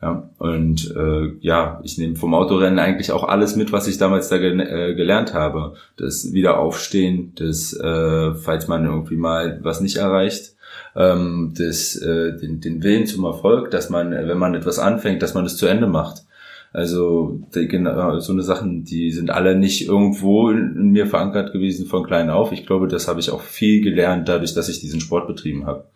Ja, 0.02 0.30
und 0.38 0.94
äh, 0.96 1.32
ja, 1.40 1.80
ich 1.84 1.98
nehme 1.98 2.16
vom 2.16 2.32
Autorennen 2.32 2.78
eigentlich 2.78 3.12
auch 3.12 3.24
alles 3.24 3.54
mit, 3.54 3.70
was 3.70 3.86
ich 3.86 3.98
damals 3.98 4.30
da 4.30 4.38
ge 4.38 4.58
äh, 4.58 4.94
gelernt 4.94 5.34
habe. 5.34 5.74
Das 5.98 6.32
Wiederaufstehen, 6.32 7.32
das, 7.34 7.74
äh, 7.74 8.34
falls 8.34 8.66
man 8.66 8.86
irgendwie 8.86 9.16
mal 9.16 9.60
was 9.62 9.82
nicht 9.82 9.96
erreicht, 9.98 10.54
ähm, 10.96 11.52
das, 11.56 11.96
äh, 11.96 12.36
den, 12.38 12.60
den 12.60 12.82
Willen 12.82 13.06
zum 13.06 13.24
Erfolg, 13.24 13.70
dass 13.70 13.90
man, 13.90 14.12
wenn 14.12 14.38
man 14.38 14.54
etwas 14.54 14.78
anfängt, 14.78 15.22
dass 15.22 15.34
man 15.34 15.44
es 15.44 15.58
zu 15.58 15.66
Ende 15.66 15.86
macht. 15.86 16.24
Also 16.72 17.40
die, 17.54 17.66
genau, 17.66 18.20
so 18.20 18.32
eine 18.32 18.42
Sachen, 18.42 18.84
die 18.84 19.10
sind 19.10 19.30
alle 19.30 19.56
nicht 19.56 19.88
irgendwo 19.88 20.50
in, 20.50 20.90
mir 20.92 21.06
verankert 21.06 21.52
gewesen 21.52 21.86
von 21.86 22.04
klein 22.04 22.30
auf. 22.30 22.52
Ich 22.52 22.66
glaube, 22.66 22.86
das 22.86 23.08
habe 23.08 23.18
ich 23.18 23.30
auch 23.30 23.40
viel 23.40 23.82
gelernt, 23.82 24.28
dadurch, 24.28 24.54
dass 24.54 24.68
ich 24.68 24.80
diesen 24.80 25.00
Sport 25.00 25.26
betrieben 25.26 25.66
habe. 25.66 25.86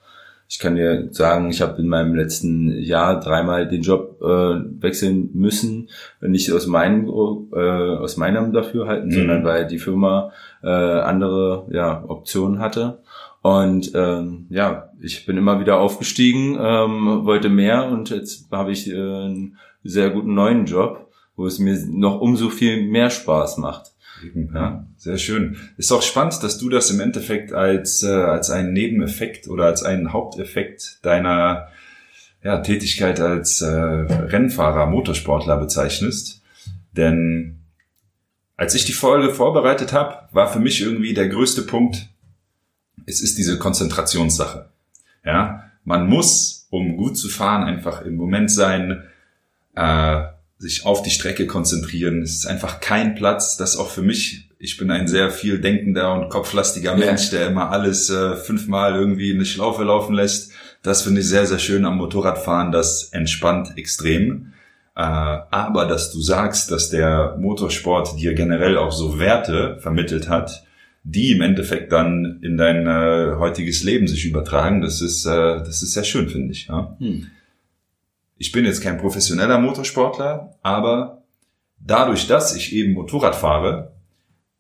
Ich 0.49 0.59
kann 0.59 0.77
dir 0.77 1.09
sagen, 1.11 1.49
ich 1.49 1.63
habe 1.63 1.81
in 1.81 1.89
meinem 1.89 2.15
letzten 2.15 2.71
Jahr 2.79 3.19
dreimal 3.19 3.67
den 3.67 3.83
Job 3.83 4.21
äh, 4.21 4.83
wechseln 4.83 5.31
müssen, 5.33 5.89
nicht 6.21 6.53
aus 6.53 6.67
meinem 6.67 7.09
äh, 7.09 7.97
aus 7.97 8.17
meinem 8.19 8.53
Dafürhalten, 8.53 9.09
mhm. 9.09 9.13
sondern 9.13 9.45
weil 9.45 9.67
die 9.67 9.79
Firma 9.79 10.33
äh, 10.63 10.69
andere 10.69 11.67
ja, 11.71 12.05
Optionen 12.07 12.59
hatte. 12.59 12.99
Und 13.41 13.93
ähm, 13.95 14.47
ja, 14.51 14.91
ich 15.01 15.27
bin 15.27 15.37
immer 15.37 15.61
wieder 15.61 15.79
aufgestiegen, 15.79 16.59
ähm, 16.61 17.25
wollte 17.25 17.49
mehr 17.49 17.89
und 17.89 18.11
jetzt 18.11 18.51
habe 18.51 18.73
ich 18.73 18.91
äh, 18.91 18.95
einen 18.95 19.59
sehr 19.85 20.11
guten 20.11 20.35
neuen 20.35 20.67
Job, 20.67 21.13
wo 21.37 21.47
es 21.47 21.59
mir 21.59 21.79
noch 21.87 22.21
umso 22.21 22.51
viel 22.51 22.87
mehr 22.87 23.11
Spaß 23.11 23.59
macht. 23.59 23.93
Ja, 24.55 24.87
sehr 24.97 25.19
schön. 25.19 25.57
Ist 25.77 25.93
auch 25.93 26.03
spannend, 26.03 26.43
dass 26.43 26.59
du 26.59 26.69
das 26.69 26.91
im 26.91 27.01
Endeffekt 27.01 27.53
als, 27.53 28.03
äh, 28.03 28.09
als 28.09 28.51
einen 28.51 28.73
Nebeneffekt 28.73 29.49
oder 29.49 29.67
als 29.67 29.83
einen 29.83 30.13
Haupteffekt 30.13 30.99
deiner 31.03 31.69
ja, 32.43 32.59
Tätigkeit 32.59 33.21
als 33.21 33.61
äh, 33.61 33.67
Rennfahrer, 33.67 34.87
Motorsportler 34.87 35.57
bezeichnest. 35.57 36.43
Denn 36.93 37.61
als 38.57 38.75
ich 38.75 38.85
die 38.85 38.93
Folge 38.93 39.35
vorbereitet 39.35 39.93
habe, 39.93 40.29
war 40.33 40.47
für 40.47 40.61
mich 40.61 40.81
irgendwie 40.81 41.15
der 41.15 41.29
größte 41.29 41.63
Punkt, 41.63 42.09
es 43.07 43.21
ist 43.21 43.37
diese 43.37 43.59
Konzentrationssache. 43.59 44.69
Ja, 45.25 45.71
man 45.85 46.07
muss, 46.07 46.67
um 46.71 46.97
gut 46.97 47.19
zu 47.19 47.29
fahren, 47.29 47.65
einfach 47.65 48.03
im 48.03 48.17
Moment 48.17 48.51
sein, 48.51 49.03
äh, 49.75 50.23
sich 50.59 50.87
auf 50.87 51.03
die 51.03 51.11
Strecke 51.11 51.47
konzentrieren. 51.47 52.23
Es 52.23 52.35
ist 52.37 52.47
einfach 52.47 52.81
kein 52.81 53.15
Platz, 53.15 53.57
das 53.57 53.77
auch 53.77 53.91
für 53.91 54.03
mich, 54.03 54.51
ich 54.59 54.77
bin 54.77 54.91
ein 54.91 55.09
sehr 55.09 55.31
viel 55.31 55.61
denkender 55.61 56.15
und 56.15 56.31
kopflastiger 56.31 56.97
Mensch, 56.97 57.31
der 57.31 57.49
immer 57.49 57.71
alles 57.71 58.09
äh, 58.09 58.37
fünfmal 58.37 58.95
irgendwie 58.95 59.31
in 59.31 59.37
eine 59.37 59.45
Schlaufe 59.45 59.85
laufen 59.85 60.15
lässt. 60.15 60.53
Das 60.83 61.03
finde 61.03 61.21
ich 61.21 61.29
sehr, 61.29 61.47
sehr 61.47 61.59
schön 61.59 61.85
am 61.85 61.97
Motorradfahren, 61.97 62.73
das 62.73 63.05
entspannt 63.13 63.77
extrem. 63.77 64.53
Äh, 64.97 65.01
aber 65.01 65.87
dass 65.87 66.13
du 66.13 66.21
sagst, 66.21 66.71
dass 66.71 66.89
der 66.89 67.37
Motorsport 67.39 68.19
dir 68.19 68.35
generell 68.35 68.79
auch 68.79 68.93
so 68.93 69.19
Werte 69.19 69.79
vermittelt 69.81 70.29
hat, 70.29 70.65
die 71.03 71.33
im 71.33 71.43
Endeffekt 71.43 71.93
dann 71.93 72.39
in 72.43 72.57
dein 72.57 72.87
äh, 72.87 73.37
heutiges 73.39 73.83
Leben 73.83 74.07
sich 74.09 74.25
übertragen, 74.25 74.81
das 74.81 75.03
ist, 75.03 75.27
äh, 75.27 75.59
das 75.59 75.83
ist 75.83 75.93
sehr 75.93 76.05
schön, 76.05 76.29
finde 76.29 76.53
ich. 76.53 76.69
Ja? 76.69 76.97
Hm. 76.99 77.27
Ich 78.37 78.53
bin 78.53 78.65
jetzt 78.65 78.83
kein 78.83 78.99
professioneller 78.99 79.59
Motorsportler, 79.59 80.57
aber 80.63 81.23
dadurch, 81.79 82.27
dass 82.27 82.55
ich 82.57 82.75
eben 82.75 82.95
Motorrad 82.95 83.37
fahre, 83.37 83.93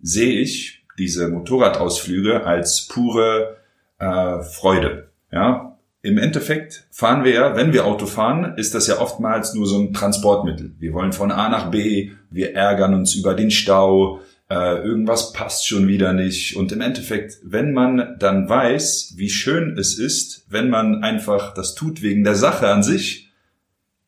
sehe 0.01 0.41
ich 0.41 0.85
diese 0.99 1.29
Motorradausflüge 1.29 2.45
als 2.45 2.87
pure 2.87 3.57
äh, 3.99 4.43
Freude. 4.43 5.11
Ja, 5.33 5.79
im 6.03 6.19
Endeffekt 6.19 6.87
fahren 6.91 7.25
wir 7.25 7.33
ja, 7.33 7.57
wenn 7.57 7.73
wir 7.73 7.87
Auto 7.87 8.07
fahren, 8.07 8.59
ist 8.59 8.75
das 8.75 8.87
ja 8.87 9.01
oftmals 9.01 9.55
nur 9.55 9.67
so 9.67 9.79
ein 9.79 9.95
Transportmittel. 9.95 10.75
Wir 10.79 10.93
wollen 10.93 11.13
von 11.13 11.33
A 11.33 11.49
nach 11.49 11.71
B, 11.71 12.11
wir 12.31 12.55
ärgern 12.55 12.95
uns 12.95 13.15
über 13.15 13.35
den 13.35 13.51
Stau, 13.51 14.21
äh, 14.51 14.85
irgendwas 14.85 15.33
passt 15.33 15.67
schon 15.67 15.89
wieder 15.89 16.13
nicht. 16.13 16.57
Und 16.57 16.73
im 16.73 16.83
Endeffekt, 16.83 17.39
wenn 17.43 17.73
man 17.73 18.17
dann 18.19 18.49
weiß, 18.49 19.15
wie 19.17 19.31
schön 19.31 19.79
es 19.79 19.99
ist, 19.99 20.45
wenn 20.51 20.69
man 20.69 21.03
einfach 21.03 21.55
das 21.55 21.75
tut 21.75 22.03
wegen 22.03 22.23
der 22.23 22.35
Sache 22.35 22.69
an 22.69 22.83
sich, 22.83 23.24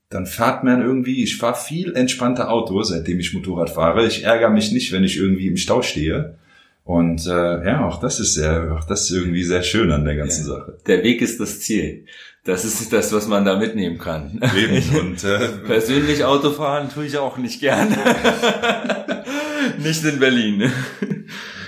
dann 0.09 0.27
fährt 0.27 0.62
man 0.62 0.83
irgendwie, 0.83 1.23
ich 1.23 1.37
fahre 1.37 1.57
viel 1.57 1.95
entspannter 1.95 2.51
Auto, 2.51 2.83
seitdem 2.83 3.19
ich 3.19 3.35
Motorrad 3.35 3.71
fahre. 3.71 4.07
Ich 4.07 4.25
ärgere 4.25 4.51
mich 4.51 4.71
nicht, 4.73 4.92
wenn 4.92 5.05
ich 5.05 5.16
irgendwie 5.16 5.49
im 5.49 5.57
Stau 5.57 5.83
stehe. 5.83 6.38
Und 6.85 7.27
äh, 7.27 7.66
ja, 7.66 7.85
auch 7.85 7.99
das 7.99 8.21
ist 8.21 8.35
sehr, 8.35 8.77
auch 8.79 8.85
das 8.85 9.11
ist 9.11 9.11
irgendwie 9.11 9.42
sehr 9.42 9.64
schön 9.64 9.90
an 9.90 10.05
der 10.05 10.14
ganzen 10.14 10.47
ja. 10.47 10.55
Sache. 10.55 10.79
Der 10.87 11.03
Weg 11.03 11.21
ist 11.21 11.40
das 11.40 11.61
Ziel. 11.61 12.05
Das 12.45 12.64
ist 12.64 12.92
das, 12.92 13.12
was 13.12 13.27
man 13.27 13.45
da 13.45 13.59
mitnehmen 13.59 13.99
kann. 13.99 14.40
Eben. 14.57 14.97
Und 15.01 15.25
äh, 15.25 15.49
persönlich 15.66 16.23
Autofahren 16.25 16.88
tue 16.88 17.07
ich 17.07 17.19
auch 17.19 17.38
nicht 17.38 17.59
gern. 17.59 17.88
nicht 19.83 20.05
in 20.05 20.21
Berlin. 20.21 20.71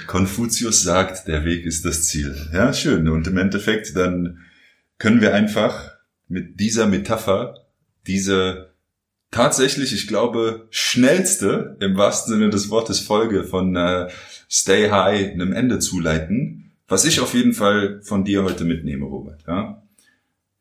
Konfuzius 0.07 0.85
sagt, 0.85 1.27
der 1.27 1.45
Weg 1.45 1.67
ist 1.67 1.85
das 1.85 2.05
Ziel. 2.07 2.37
Ja, 2.53 2.73
schön. 2.73 3.09
Und 3.09 3.27
im 3.27 3.37
Endeffekt 3.39 3.97
dann 3.97 4.39
können 4.99 5.21
wir 5.21 5.35
einfach 5.35 5.97
mit 6.29 6.61
dieser 6.61 6.87
Metapher 6.87 7.68
diese 8.09 8.71
tatsächlich, 9.31 9.93
ich 9.93 10.09
glaube, 10.09 10.67
schnellste, 10.71 11.77
im 11.81 11.97
wahrsten 11.97 12.33
Sinne 12.33 12.51
des 12.51 12.71
Wortes, 12.71 13.01
Folge 13.01 13.45
von 13.45 13.77
äh, 13.77 14.09
Stay 14.51 14.91
High 14.91 15.33
einem 15.33 15.53
Ende 15.53 15.79
zuleiten, 15.79 16.73
was 16.89 17.05
ich 17.05 17.21
auf 17.21 17.35
jeden 17.35 17.53
Fall 17.53 18.01
von 18.03 18.25
dir 18.25 18.43
heute 18.43 18.65
mitnehme, 18.65 19.05
Robert. 19.05 19.45
Ja? 19.47 19.83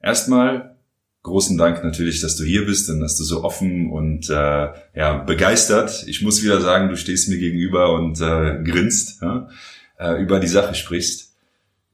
Erstmal 0.01 0.75
großen 1.23 1.57
Dank 1.57 1.83
natürlich, 1.83 2.21
dass 2.21 2.36
du 2.36 2.43
hier 2.43 2.65
bist 2.65 2.89
und 2.89 2.99
dass 2.99 3.17
du 3.17 3.23
so 3.23 3.43
offen 3.43 3.89
und 3.89 4.29
äh, 4.29 4.67
ja 4.95 5.17
begeistert. 5.25 6.05
Ich 6.07 6.21
muss 6.21 6.43
wieder 6.43 6.62
sagen, 6.62 6.89
du 6.89 6.97
stehst 6.97 7.29
mir 7.29 7.38
gegenüber 7.38 7.93
und 7.93 8.21
äh, 8.21 8.62
grinst. 8.63 9.21
Ja? 9.21 9.49
äh, 9.97 10.21
über 10.21 10.39
die 10.39 10.47
Sache 10.47 10.75
sprichst. 10.75 11.36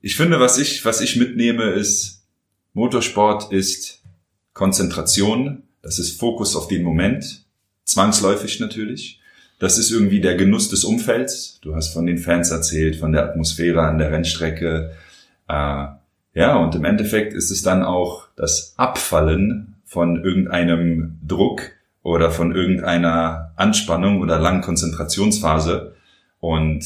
Ich 0.01 0.15
finde, 0.15 0.39
was 0.39 0.57
ich, 0.57 0.83
was 0.85 1.01
ich 1.01 1.15
mitnehme, 1.15 1.71
ist, 1.71 2.25
Motorsport 2.73 3.51
ist 3.51 4.02
Konzentration, 4.53 5.63
das 5.81 5.99
ist 5.99 6.19
Fokus 6.19 6.55
auf 6.55 6.67
den 6.67 6.83
Moment, 6.83 7.45
zwangsläufig 7.83 8.59
natürlich. 8.59 9.19
Das 9.59 9.77
ist 9.77 9.91
irgendwie 9.91 10.21
der 10.21 10.35
Genuss 10.35 10.69
des 10.69 10.83
Umfelds. 10.83 11.59
Du 11.61 11.75
hast 11.75 11.93
von 11.93 12.05
den 12.05 12.17
Fans 12.17 12.51
erzählt, 12.51 12.97
von 12.97 13.11
der 13.11 13.23
Atmosphäre 13.23 13.81
an 13.81 13.97
der 13.97 14.11
Rennstrecke. 14.11 14.91
Äh, 15.47 15.85
ja, 16.35 16.55
und 16.57 16.75
im 16.75 16.85
Endeffekt 16.85 17.33
ist 17.33 17.51
es 17.51 17.61
dann 17.61 17.83
auch 17.83 18.27
das 18.35 18.73
Abfallen 18.77 19.75
von 19.85 20.23
irgendeinem 20.23 21.19
Druck 21.25 21.71
oder 22.01 22.31
von 22.31 22.53
irgendeiner 22.53 23.53
Anspannung 23.55 24.21
oder 24.21 24.39
langen 24.39 24.61
Konzentrationsphase. 24.61 25.95
Und 26.39 26.83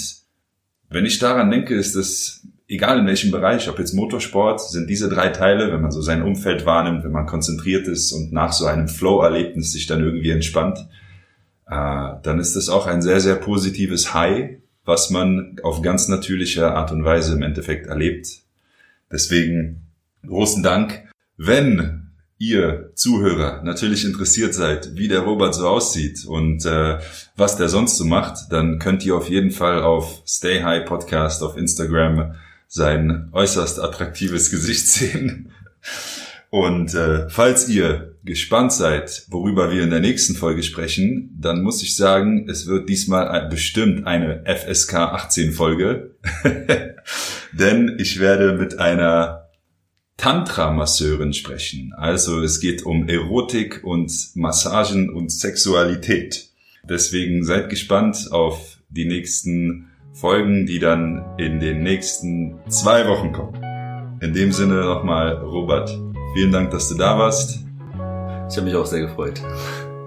wenn 0.90 1.06
ich 1.06 1.20
daran 1.20 1.50
denke, 1.50 1.76
ist 1.76 1.96
es 1.96 2.46
egal 2.68 3.00
in 3.00 3.08
welchem 3.08 3.32
Bereich, 3.32 3.70
ob 3.70 3.80
jetzt 3.80 3.94
Motorsport, 3.94 4.62
sind 4.62 4.90
diese 4.90 5.10
drei 5.10 5.30
Teile, 5.30 5.72
wenn 5.72 5.82
man 5.82 5.92
so 5.92 6.02
sein 6.02 6.22
Umfeld 6.22 6.66
wahrnimmt, 6.66 7.04
wenn 7.04 7.12
man 7.12 7.26
konzentriert 7.26 7.88
ist 7.88 8.12
und 8.12 8.34
nach 8.34 8.52
so 8.52 8.66
einem 8.66 8.88
Flow-Erlebnis 8.88 9.72
sich 9.72 9.88
dann 9.88 10.04
irgendwie 10.04 10.32
entspannt, 10.32 10.88
äh, 11.68 12.12
dann 12.24 12.40
ist 12.40 12.56
das 12.56 12.70
auch 12.70 12.88
ein 12.88 13.02
sehr, 13.02 13.20
sehr 13.20 13.36
positives 13.36 14.14
High, 14.14 14.58
was 14.86 15.10
man 15.10 15.58
auf 15.64 15.82
ganz 15.82 16.08
natürliche 16.08 16.72
Art 16.72 16.92
und 16.92 17.04
Weise 17.04 17.34
im 17.34 17.42
Endeffekt 17.42 17.88
erlebt. 17.88 18.28
Deswegen 19.12 19.88
großen 20.26 20.64
Dank. 20.64 21.04
Wenn 21.38 22.12
ihr 22.40 22.92
Zuhörer 22.96 23.64
natürlich 23.64 24.06
interessiert 24.06 24.54
seid, 24.54 24.96
wie 24.96 25.08
der 25.08 25.22
Robert 25.22 25.56
so 25.56 25.68
aussieht 25.68 26.26
und 26.26 26.66
äh, 26.66 27.00
was 27.36 27.58
der 27.58 27.70
sonst 27.70 27.98
so 27.98 28.06
macht, 28.06 28.52
dann 28.52 28.80
könnt 28.80 29.06
ihr 29.06 29.16
auf 29.16 29.30
jeden 29.30 29.52
Fall 29.52 29.82
auf 29.82 30.22
Stay 30.28 30.62
High 30.62 30.86
Podcast 30.86 31.42
auf 31.42 31.58
Instagram 31.58 32.36
sein 32.68 33.30
äußerst 33.32 33.80
attraktives 33.80 34.52
Gesicht 34.52 34.88
sehen. 34.88 35.52
Und 36.50 36.94
äh, 36.94 37.30
falls 37.30 37.68
ihr 37.68 38.16
gespannt 38.24 38.72
seid, 38.72 39.26
worüber 39.30 39.72
wir 39.72 39.84
in 39.84 39.90
der 39.90 40.00
nächsten 40.00 40.36
Folge 40.36 40.64
sprechen, 40.64 41.36
dann 41.40 41.62
muss 41.62 41.84
ich 41.84 41.96
sagen, 41.96 42.48
es 42.50 42.68
wird 42.68 42.88
diesmal 42.88 43.50
bestimmt 43.50 44.08
eine 44.08 44.44
FSK 44.46 44.94
18 44.96 45.52
Folge. 45.52 46.16
Denn 47.52 47.98
ich 48.00 48.20
werde 48.20 48.54
mit 48.54 48.80
einer 48.80 49.50
Tantra-Masseurin 50.18 51.34
sprechen. 51.34 51.94
Also 51.96 52.42
es 52.42 52.60
geht 52.60 52.84
um 52.84 53.08
Erotik 53.08 53.84
und 53.84 54.12
Massagen 54.36 55.10
und 55.10 55.32
Sexualität. 55.32 56.50
Deswegen 56.84 57.44
seid 57.44 57.70
gespannt 57.70 58.32
auf 58.32 58.78
die 58.90 59.06
nächsten 59.06 59.90
Folgen, 60.20 60.66
die 60.66 60.80
dann 60.80 61.24
in 61.38 61.60
den 61.60 61.84
nächsten 61.84 62.56
zwei 62.70 63.08
Wochen 63.08 63.32
kommen. 63.32 63.54
In 64.20 64.34
dem 64.34 64.52
Sinne 64.52 64.84
nochmal, 64.84 65.38
Robert, 65.44 65.96
vielen 66.34 66.52
Dank, 66.52 66.72
dass 66.72 66.90
du 66.90 66.96
da 66.96 67.20
warst. 67.20 67.64
Ich 68.50 68.58
habe 68.58 68.64
mich 68.64 68.76
auch 68.76 68.86
sehr 68.88 69.02
gefreut. 69.02 69.40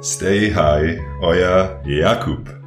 Stay 0.02 0.52
high, 0.52 0.98
euer 1.22 1.80
Jakub. 1.86 2.59